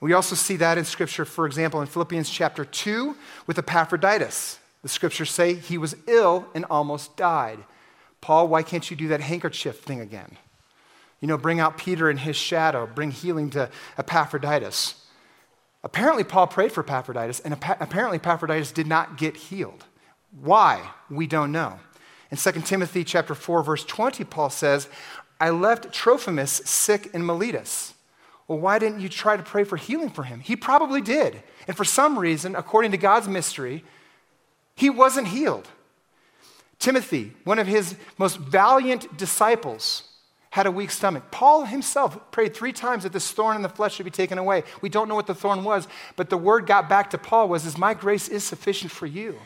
We 0.00 0.14
also 0.14 0.34
see 0.34 0.56
that 0.56 0.78
in 0.78 0.86
Scripture, 0.86 1.26
for 1.26 1.46
example, 1.46 1.82
in 1.82 1.86
Philippians 1.86 2.30
chapter 2.30 2.64
2 2.64 3.14
with 3.46 3.58
Epaphroditus. 3.58 4.58
The 4.82 4.88
Scriptures 4.88 5.30
say 5.30 5.54
he 5.54 5.76
was 5.76 5.94
ill 6.06 6.46
and 6.54 6.64
almost 6.70 7.16
died. 7.18 7.58
Paul, 8.22 8.48
why 8.48 8.62
can't 8.62 8.90
you 8.90 8.96
do 8.96 9.08
that 9.08 9.20
handkerchief 9.20 9.80
thing 9.80 10.00
again? 10.00 10.38
You 11.20 11.28
know, 11.28 11.36
bring 11.36 11.60
out 11.60 11.76
Peter 11.76 12.08
and 12.08 12.18
his 12.18 12.36
shadow, 12.36 12.86
bring 12.86 13.10
healing 13.10 13.50
to 13.50 13.68
Epaphroditus. 13.98 15.02
Apparently, 15.86 16.24
Paul 16.24 16.48
prayed 16.48 16.72
for 16.72 16.80
Epaphroditus, 16.80 17.38
and 17.38 17.54
apparently, 17.54 18.16
Epaphroditus 18.16 18.72
did 18.72 18.88
not 18.88 19.16
get 19.16 19.36
healed. 19.36 19.84
Why? 20.42 20.90
We 21.08 21.28
don't 21.28 21.52
know. 21.52 21.78
In 22.32 22.36
2 22.36 22.50
Timothy 22.62 23.04
chapter 23.04 23.36
4, 23.36 23.62
verse 23.62 23.84
20, 23.84 24.24
Paul 24.24 24.50
says, 24.50 24.88
I 25.38 25.50
left 25.50 25.92
Trophimus 25.92 26.50
sick 26.64 27.14
in 27.14 27.24
Miletus. 27.24 27.94
Well, 28.48 28.58
why 28.58 28.80
didn't 28.80 28.98
you 28.98 29.08
try 29.08 29.36
to 29.36 29.44
pray 29.44 29.62
for 29.62 29.76
healing 29.76 30.10
for 30.10 30.24
him? 30.24 30.40
He 30.40 30.56
probably 30.56 31.00
did. 31.00 31.40
And 31.68 31.76
for 31.76 31.84
some 31.84 32.18
reason, 32.18 32.56
according 32.56 32.90
to 32.90 32.98
God's 32.98 33.28
mystery, 33.28 33.84
he 34.74 34.90
wasn't 34.90 35.28
healed. 35.28 35.68
Timothy, 36.80 37.32
one 37.44 37.60
of 37.60 37.68
his 37.68 37.94
most 38.18 38.38
valiant 38.38 39.16
disciples, 39.16 40.02
had 40.56 40.66
a 40.66 40.70
weak 40.70 40.90
stomach. 40.90 41.22
Paul 41.30 41.66
himself 41.66 42.30
prayed 42.30 42.54
three 42.54 42.72
times 42.72 43.02
that 43.02 43.12
this 43.12 43.30
thorn 43.30 43.56
in 43.56 43.62
the 43.62 43.68
flesh 43.68 43.94
should 43.94 44.06
be 44.06 44.10
taken 44.10 44.38
away. 44.38 44.64
We 44.80 44.88
don't 44.88 45.06
know 45.06 45.14
what 45.14 45.26
the 45.26 45.34
thorn 45.34 45.64
was, 45.64 45.86
but 46.16 46.30
the 46.30 46.38
word 46.38 46.66
got 46.66 46.88
back 46.88 47.10
to 47.10 47.18
Paul 47.18 47.50
was, 47.50 47.66
is 47.66 47.76
my 47.76 47.92
grace 47.92 48.26
is 48.26 48.42
sufficient 48.42 48.90
for 48.90 49.04
you. 49.04 49.38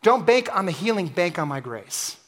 Don't 0.00 0.24
bank 0.24 0.48
on 0.54 0.64
the 0.64 0.70
healing, 0.70 1.08
bank 1.08 1.40
on 1.40 1.48
my 1.48 1.58
grace. 1.58 2.18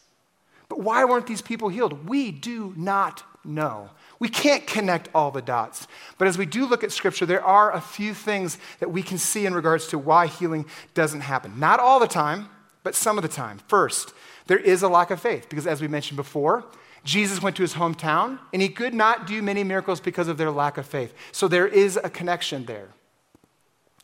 But 0.68 0.80
why 0.80 1.04
weren't 1.04 1.28
these 1.28 1.40
people 1.40 1.68
healed? 1.68 2.08
We 2.08 2.32
do 2.32 2.74
not 2.76 3.22
know. 3.44 3.90
We 4.18 4.28
can't 4.28 4.66
connect 4.66 5.08
all 5.14 5.30
the 5.30 5.40
dots. 5.40 5.86
But 6.18 6.26
as 6.26 6.36
we 6.36 6.46
do 6.46 6.66
look 6.66 6.82
at 6.82 6.90
Scripture, 6.90 7.26
there 7.26 7.44
are 7.44 7.72
a 7.72 7.80
few 7.80 8.12
things 8.12 8.58
that 8.80 8.90
we 8.90 9.04
can 9.04 9.18
see 9.18 9.46
in 9.46 9.54
regards 9.54 9.86
to 9.86 9.98
why 9.98 10.26
healing 10.26 10.66
doesn't 10.94 11.20
happen. 11.20 11.60
Not 11.60 11.78
all 11.78 12.00
the 12.00 12.08
time, 12.08 12.48
but 12.82 12.96
some 12.96 13.18
of 13.18 13.22
the 13.22 13.28
time. 13.28 13.60
First, 13.68 14.12
there 14.48 14.58
is 14.58 14.82
a 14.82 14.88
lack 14.88 15.12
of 15.12 15.20
faith, 15.20 15.48
because 15.48 15.68
as 15.68 15.80
we 15.80 15.86
mentioned 15.86 16.16
before, 16.16 16.64
Jesus 17.04 17.42
went 17.42 17.56
to 17.56 17.62
his 17.62 17.74
hometown, 17.74 18.38
and 18.52 18.60
he 18.60 18.68
could 18.68 18.94
not 18.94 19.26
do 19.26 19.42
many 19.42 19.64
miracles 19.64 20.00
because 20.00 20.28
of 20.28 20.36
their 20.36 20.50
lack 20.50 20.78
of 20.78 20.86
faith. 20.86 21.14
So 21.32 21.48
there 21.48 21.66
is 21.66 21.98
a 22.02 22.10
connection 22.10 22.66
there. 22.66 22.88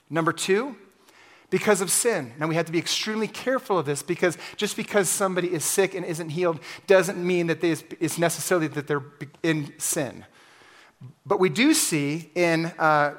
Number 0.09 0.33
two, 0.33 0.77
because 1.51 1.81
of 1.81 1.91
sin. 1.91 2.33
Now 2.39 2.49
we 2.49 2.55
have 2.57 2.67
to 2.67 2.73
be 2.73 2.79
extremely 2.79 3.29
careful 3.29 3.79
of 3.79 3.87
this 3.87 4.03
because 4.03 4.37
just 4.57 4.77
because 4.77 5.09
somebody 5.09 5.53
is 5.53 5.65
sick 5.65 5.95
and 5.95 6.05
isn't 6.05 6.31
healed 6.31 6.61
doesn't 6.87 7.25
mean 7.25 7.47
that 7.47 7.63
it's 7.63 8.19
necessarily 8.19 8.67
that 8.69 8.87
they're 8.87 9.05
in 9.43 9.73
sin. 9.79 10.25
But 11.25 11.39
we 11.39 11.49
do 11.49 11.75
see 11.75 12.31
in 12.35 12.67
uh, 12.79 13.15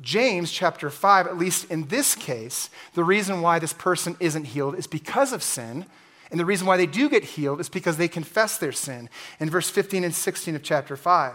James 0.00 0.50
chapter 0.50 0.90
5, 0.90 1.26
at 1.26 1.38
least 1.38 1.70
in 1.70 1.86
this 1.86 2.14
case, 2.14 2.70
the 2.94 3.04
reason 3.04 3.40
why 3.42 3.58
this 3.58 3.72
person 3.72 4.16
isn't 4.18 4.44
healed 4.44 4.76
is 4.76 4.86
because 4.86 5.32
of 5.32 5.42
sin. 5.42 5.86
And 6.32 6.40
the 6.40 6.46
reason 6.46 6.66
why 6.66 6.78
they 6.78 6.86
do 6.86 7.08
get 7.10 7.22
healed 7.22 7.60
is 7.60 7.68
because 7.68 7.98
they 7.98 8.08
confess 8.08 8.56
their 8.56 8.72
sin. 8.72 9.10
In 9.38 9.50
verse 9.50 9.68
15 9.68 10.02
and 10.02 10.14
16 10.14 10.56
of 10.56 10.62
chapter 10.62 10.96
5. 10.96 11.34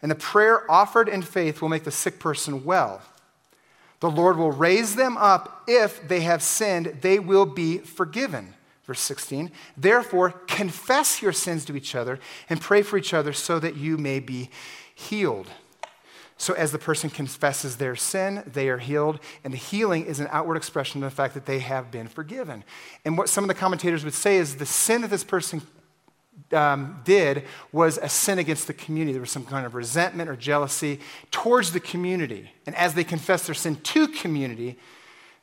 And 0.00 0.10
the 0.10 0.14
prayer 0.14 0.70
offered 0.70 1.08
in 1.08 1.22
faith 1.22 1.60
will 1.60 1.68
make 1.68 1.82
the 1.82 1.90
sick 1.90 2.20
person 2.20 2.64
well. 2.64 3.02
The 4.00 4.10
Lord 4.10 4.36
will 4.36 4.52
raise 4.52 4.94
them 4.94 5.16
up 5.16 5.64
if 5.66 6.06
they 6.06 6.20
have 6.20 6.42
sinned, 6.42 6.98
they 7.00 7.18
will 7.18 7.46
be 7.46 7.78
forgiven. 7.78 8.54
Verse 8.84 9.00
16. 9.00 9.50
Therefore, 9.76 10.30
confess 10.30 11.20
your 11.20 11.32
sins 11.32 11.64
to 11.64 11.76
each 11.76 11.96
other 11.96 12.20
and 12.48 12.60
pray 12.60 12.82
for 12.82 12.96
each 12.96 13.12
other 13.12 13.32
so 13.32 13.58
that 13.58 13.76
you 13.76 13.98
may 13.98 14.20
be 14.20 14.48
healed. 14.94 15.48
So, 16.38 16.52
as 16.52 16.70
the 16.70 16.78
person 16.78 17.08
confesses 17.08 17.76
their 17.76 17.96
sin, 17.96 18.42
they 18.46 18.68
are 18.68 18.76
healed, 18.76 19.20
and 19.42 19.54
the 19.54 19.58
healing 19.58 20.04
is 20.04 20.20
an 20.20 20.28
outward 20.30 20.56
expression 20.56 21.02
of 21.02 21.10
the 21.10 21.16
fact 21.16 21.32
that 21.32 21.46
they 21.46 21.60
have 21.60 21.90
been 21.90 22.08
forgiven. 22.08 22.62
And 23.06 23.16
what 23.16 23.30
some 23.30 23.42
of 23.42 23.48
the 23.48 23.54
commentators 23.54 24.04
would 24.04 24.12
say 24.12 24.36
is 24.36 24.56
the 24.56 24.66
sin 24.66 25.00
that 25.00 25.08
this 25.08 25.24
person 25.24 25.62
um, 26.52 27.00
did 27.04 27.44
was 27.72 27.98
a 27.98 28.08
sin 28.08 28.38
against 28.38 28.66
the 28.66 28.74
community. 28.74 29.12
There 29.12 29.22
was 29.22 29.30
some 29.30 29.46
kind 29.46 29.64
of 29.64 29.74
resentment 29.74 30.28
or 30.28 30.36
jealousy 30.36 31.00
towards 31.30 31.72
the 31.72 31.80
community. 31.80 32.50
And 32.66 32.76
as 32.76 32.94
they 32.94 33.04
confess 33.04 33.46
their 33.46 33.54
sin 33.54 33.76
to 33.76 34.08
community, 34.08 34.78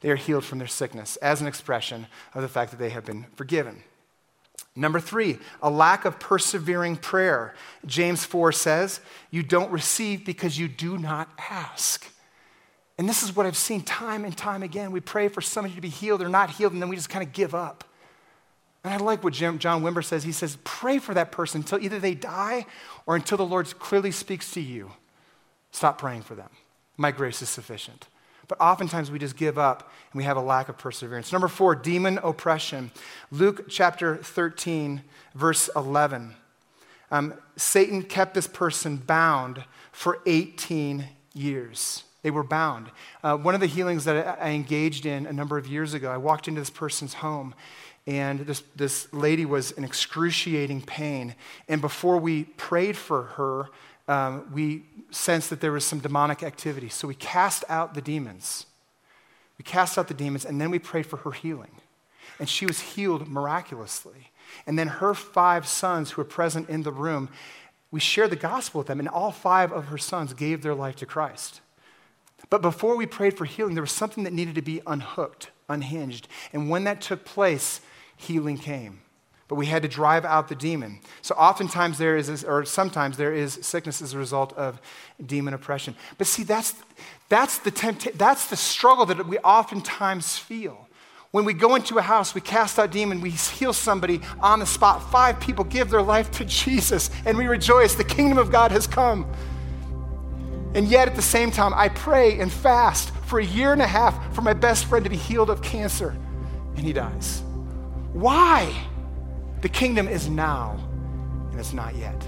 they 0.01 0.12
are 0.12 0.15
healed 0.15 0.45
from 0.45 0.60
their 0.60 0.67
sickness 0.67 1.15
as 1.17 1.41
an 1.41 1.47
expression 1.47 2.08
of 2.34 2.41
the 2.41 2.47
fact 2.47 2.71
that 2.71 2.77
they 2.77 2.89
have 2.89 3.06
been 3.06 3.25
forgiven. 3.36 3.84
Number 4.75 4.99
three, 4.99 5.37
a 5.61 5.69
lack 5.69 6.05
of 6.05 6.19
persevering 6.19 6.97
prayer. 6.97 7.53
James 7.85 8.25
4 8.25 8.51
says, 8.51 9.01
You 9.29 9.43
don't 9.43 9.71
receive 9.71 10.25
because 10.25 10.57
you 10.57 10.67
do 10.67 10.97
not 10.97 11.29
ask. 11.37 12.09
And 12.97 13.07
this 13.07 13.23
is 13.23 13.35
what 13.35 13.45
I've 13.45 13.57
seen 13.57 13.81
time 13.81 14.25
and 14.25 14.35
time 14.35 14.63
again. 14.63 14.91
We 14.91 14.99
pray 14.99 15.27
for 15.27 15.41
somebody 15.41 15.75
to 15.75 15.81
be 15.81 15.89
healed 15.89 16.21
or 16.21 16.29
not 16.29 16.51
healed, 16.51 16.73
and 16.73 16.81
then 16.81 16.89
we 16.89 16.95
just 16.95 17.09
kind 17.09 17.25
of 17.25 17.33
give 17.33 17.53
up. 17.53 17.83
And 18.83 18.93
I 18.93 18.97
like 18.97 19.23
what 19.23 19.33
Jim, 19.33 19.59
John 19.59 19.81
Wimber 19.81 20.03
says. 20.03 20.23
He 20.23 20.31
says, 20.31 20.57
Pray 20.63 20.99
for 20.99 21.13
that 21.13 21.31
person 21.31 21.61
until 21.61 21.79
either 21.79 21.99
they 21.99 22.15
die 22.15 22.65
or 23.05 23.15
until 23.15 23.37
the 23.37 23.45
Lord 23.45 23.67
clearly 23.79 24.11
speaks 24.11 24.51
to 24.53 24.61
you. 24.61 24.91
Stop 25.71 25.97
praying 25.97 26.23
for 26.23 26.35
them. 26.35 26.49
My 26.97 27.11
grace 27.11 27.41
is 27.41 27.49
sufficient. 27.49 28.07
But 28.47 28.60
oftentimes 28.60 29.10
we 29.10 29.19
just 29.19 29.38
give 29.38 29.58
up 29.58 29.91
and 30.12 30.17
we 30.17 30.23
have 30.23 30.38
a 30.38 30.41
lack 30.41 30.69
of 30.69 30.77
perseverance. 30.77 31.32
Number 31.32 31.47
four, 31.47 31.75
demon 31.75 32.19
oppression. 32.23 32.91
Luke 33.32 33.69
chapter 33.69 34.17
13, 34.17 35.01
verse 35.34 35.69
11. 35.75 36.36
Um, 37.12 37.34
Satan 37.56 38.03
kept 38.03 38.34
this 38.34 38.47
person 38.47 38.97
bound 38.97 39.63
for 39.91 40.19
18 40.25 41.06
years. 41.34 42.03
They 42.23 42.32
were 42.32 42.43
bound. 42.43 42.89
Uh, 43.23 43.38
one 43.38 43.53
of 43.53 43.62
the 43.62 43.67
healings 43.67 44.06
that 44.06 44.39
I 44.41 44.49
engaged 44.51 45.06
in 45.06 45.25
a 45.25 45.34
number 45.34 45.58
of 45.58 45.67
years 45.67 45.93
ago, 45.93 46.12
I 46.12 46.17
walked 46.17 46.47
into 46.47 46.62
this 46.62 46.69
person's 46.69 47.15
home 47.15 47.53
and 48.06 48.41
this, 48.41 48.63
this 48.75 49.12
lady 49.13 49.45
was 49.45 49.71
in 49.71 49.84
excruciating 49.84 50.82
pain. 50.82 51.36
And 51.69 51.79
before 51.79 52.17
we 52.17 52.43
prayed 52.43 52.97
for 52.97 53.23
her, 53.23 53.69
um, 54.07 54.51
we 54.53 54.83
sensed 55.11 55.49
that 55.49 55.61
there 55.61 55.71
was 55.71 55.85
some 55.85 55.99
demonic 55.99 56.43
activity. 56.43 56.89
So 56.89 57.07
we 57.07 57.15
cast 57.15 57.63
out 57.69 57.93
the 57.93 58.01
demons. 58.01 58.65
We 59.57 59.63
cast 59.63 59.97
out 59.97 60.07
the 60.07 60.13
demons, 60.13 60.45
and 60.45 60.59
then 60.59 60.71
we 60.71 60.79
prayed 60.79 61.05
for 61.05 61.17
her 61.17 61.31
healing. 61.31 61.71
And 62.39 62.49
she 62.49 62.65
was 62.65 62.79
healed 62.79 63.27
miraculously. 63.27 64.31
And 64.65 64.77
then 64.77 64.87
her 64.87 65.13
five 65.13 65.67
sons 65.67 66.11
who 66.11 66.21
were 66.21 66.27
present 66.27 66.69
in 66.69 66.83
the 66.83 66.91
room, 66.91 67.29
we 67.91 67.99
shared 67.99 68.31
the 68.31 68.35
gospel 68.35 68.79
with 68.79 68.87
them, 68.87 68.99
and 68.99 69.07
all 69.07 69.31
five 69.31 69.71
of 69.71 69.85
her 69.85 69.97
sons 69.97 70.33
gave 70.33 70.61
their 70.63 70.75
life 70.75 70.95
to 70.97 71.05
Christ. 71.05 71.61
But 72.49 72.61
before 72.61 72.97
we 72.97 73.05
prayed 73.05 73.37
for 73.37 73.45
healing, 73.45 73.75
there 73.75 73.83
was 73.83 73.91
something 73.91 74.23
that 74.25 74.33
needed 74.33 74.55
to 74.55 74.61
be 74.61 74.81
unhooked, 74.85 75.49
unhinged. 75.69 76.27
And 76.51 76.69
when 76.69 76.83
that 76.83 77.01
took 77.01 77.23
place, 77.23 77.81
healing 78.17 78.57
came. 78.57 79.01
But 79.47 79.56
we 79.56 79.65
had 79.65 79.82
to 79.84 79.89
drive 79.89 80.25
out 80.25 80.47
the 80.47 80.56
demon. 80.56 80.99
So 81.21 81.36
oftentimes 81.36 81.97
there 81.97 82.15
is, 82.15 82.43
or 82.43 82.65
sometimes 82.65 83.17
there 83.17 83.34
is 83.34 83.60
sickness 83.62 84.01
as 84.01 84.13
a 84.13 84.17
result 84.17 84.53
of 84.53 84.82
demon 85.23 85.53
oppression. 85.53 85.95
But 86.17 86.27
see, 86.27 86.43
that's, 86.43 86.73
that's, 87.29 87.58
the, 87.60 87.71
tempt- 87.71 88.17
that's 88.17 88.47
the 88.47 88.56
struggle 88.56 89.06
that 89.08 89.27
we 89.27 89.38
oftentimes 89.39 90.38
feel. 90.38 90.88
When 91.32 91.45
we 91.45 91.53
go 91.53 91.73
into 91.73 91.97
a 91.97 92.01
house, 92.01 92.36
we 92.36 92.41
cast 92.41 92.77
out 92.77 92.91
demon, 92.91 93.19
we 93.19 93.32
heal 93.32 93.73
somebody 93.73 94.21
on 94.39 94.60
the 94.60 94.67
spot. 94.67 95.12
Five 95.12 95.39
people 95.39 95.65
give 95.65 95.89
their 95.89 96.03
life 96.03 96.29
to 96.34 96.45
Jesus, 96.45 97.10
and 97.25 97.36
we 97.38 97.47
rejoice. 97.47 97.95
The 97.95 98.03
kingdom 98.03 98.38
of 98.38 98.51
God 98.51 98.71
has 98.71 98.86
come. 98.86 99.25
And 100.75 100.88
yet, 100.88 101.08
at 101.08 101.15
the 101.15 101.23
same 101.23 101.49
time, 101.49 101.73
I 101.73 101.89
pray 101.89 102.39
and 102.39 102.51
fast 102.51 103.10
for 103.25 103.39
a 103.39 103.43
year 103.43 103.73
and 103.73 103.82
a 103.82 103.88
half 103.88 104.36
for 104.36 104.41
my 104.41 104.53
best 104.53 104.86
friend 104.86 105.03
to 105.06 105.10
be 105.10 105.17
healed 105.17 105.49
of 105.49 105.63
cancer, 105.63 106.15
and 106.75 106.86
he 106.86 106.93
dies. 106.93 107.41
Why? 108.12 108.71
The 109.63 109.69
kingdom 109.69 110.10
is 110.10 110.28
now, 110.28 110.78
and 111.49 111.58
it's 111.58 111.71
not 111.71 111.95
yet. 111.95 112.21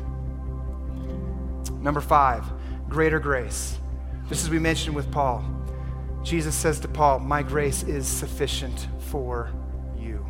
Number 1.82 2.00
five, 2.00 2.46
greater 2.88 3.20
grace. 3.20 3.78
Just 4.30 4.46
as 4.46 4.50
we 4.50 4.58
mentioned 4.58 4.96
with 4.96 5.12
Paul, 5.12 5.44
Jesus 6.24 6.56
says 6.56 6.80
to 6.80 6.88
Paul, 6.88 7.20
My 7.20 7.44
grace 7.44 7.84
is 7.84 8.08
sufficient 8.08 8.88
for 9.10 9.50
you. 10.00 10.26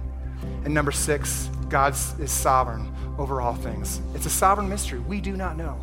And 0.63 0.73
number 0.73 0.91
six, 0.91 1.47
God 1.69 1.93
is 1.93 2.31
sovereign 2.31 2.91
over 3.19 3.39
all 3.39 3.53
things. 3.53 4.01
It's 4.15 4.25
a 4.25 4.31
sovereign 4.31 4.67
mystery. 4.67 4.97
We 4.97 5.21
do 5.21 5.37
not 5.37 5.57
know. 5.57 5.79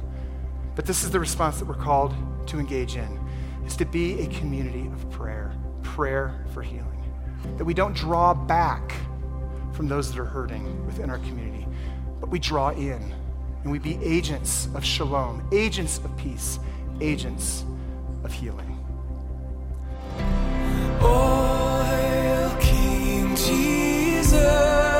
But 0.75 0.87
this 0.87 1.05
is 1.05 1.13
the 1.13 1.21
response 1.21 1.61
that 1.61 1.67
we're 1.67 1.75
called 1.77 2.17
to 2.49 2.59
engage 2.59 2.97
in 2.97 3.21
is 3.65 3.77
to 3.77 3.85
be 3.85 4.23
a 4.23 4.27
community 4.27 4.89
of 4.89 5.09
prayer, 5.13 5.55
prayer 5.85 6.45
for 6.53 6.63
healing. 6.63 6.89
That 7.59 7.65
we 7.65 7.75
don't 7.75 7.95
draw 7.95 8.35
back 8.35 8.93
from 9.73 9.89
those 9.89 10.13
that 10.13 10.21
are 10.21 10.25
hurting 10.25 10.87
within 10.87 11.11
our 11.11 11.19
community, 11.19 11.67
but 12.21 12.29
we 12.29 12.39
draw 12.39 12.71
in 12.71 13.15
and 13.63 13.71
we 13.71 13.79
be 13.79 13.99
agents 14.03 14.69
of 14.75 14.85
shalom, 14.85 15.47
agents 15.53 15.99
of 15.99 16.17
peace, 16.17 16.59
agents 17.01 17.65
of 18.25 18.33
healing. 18.33 18.79
Oh, 21.01 21.83
Hail 21.85 22.57
King 22.61 23.37
Jesus. 23.37 24.91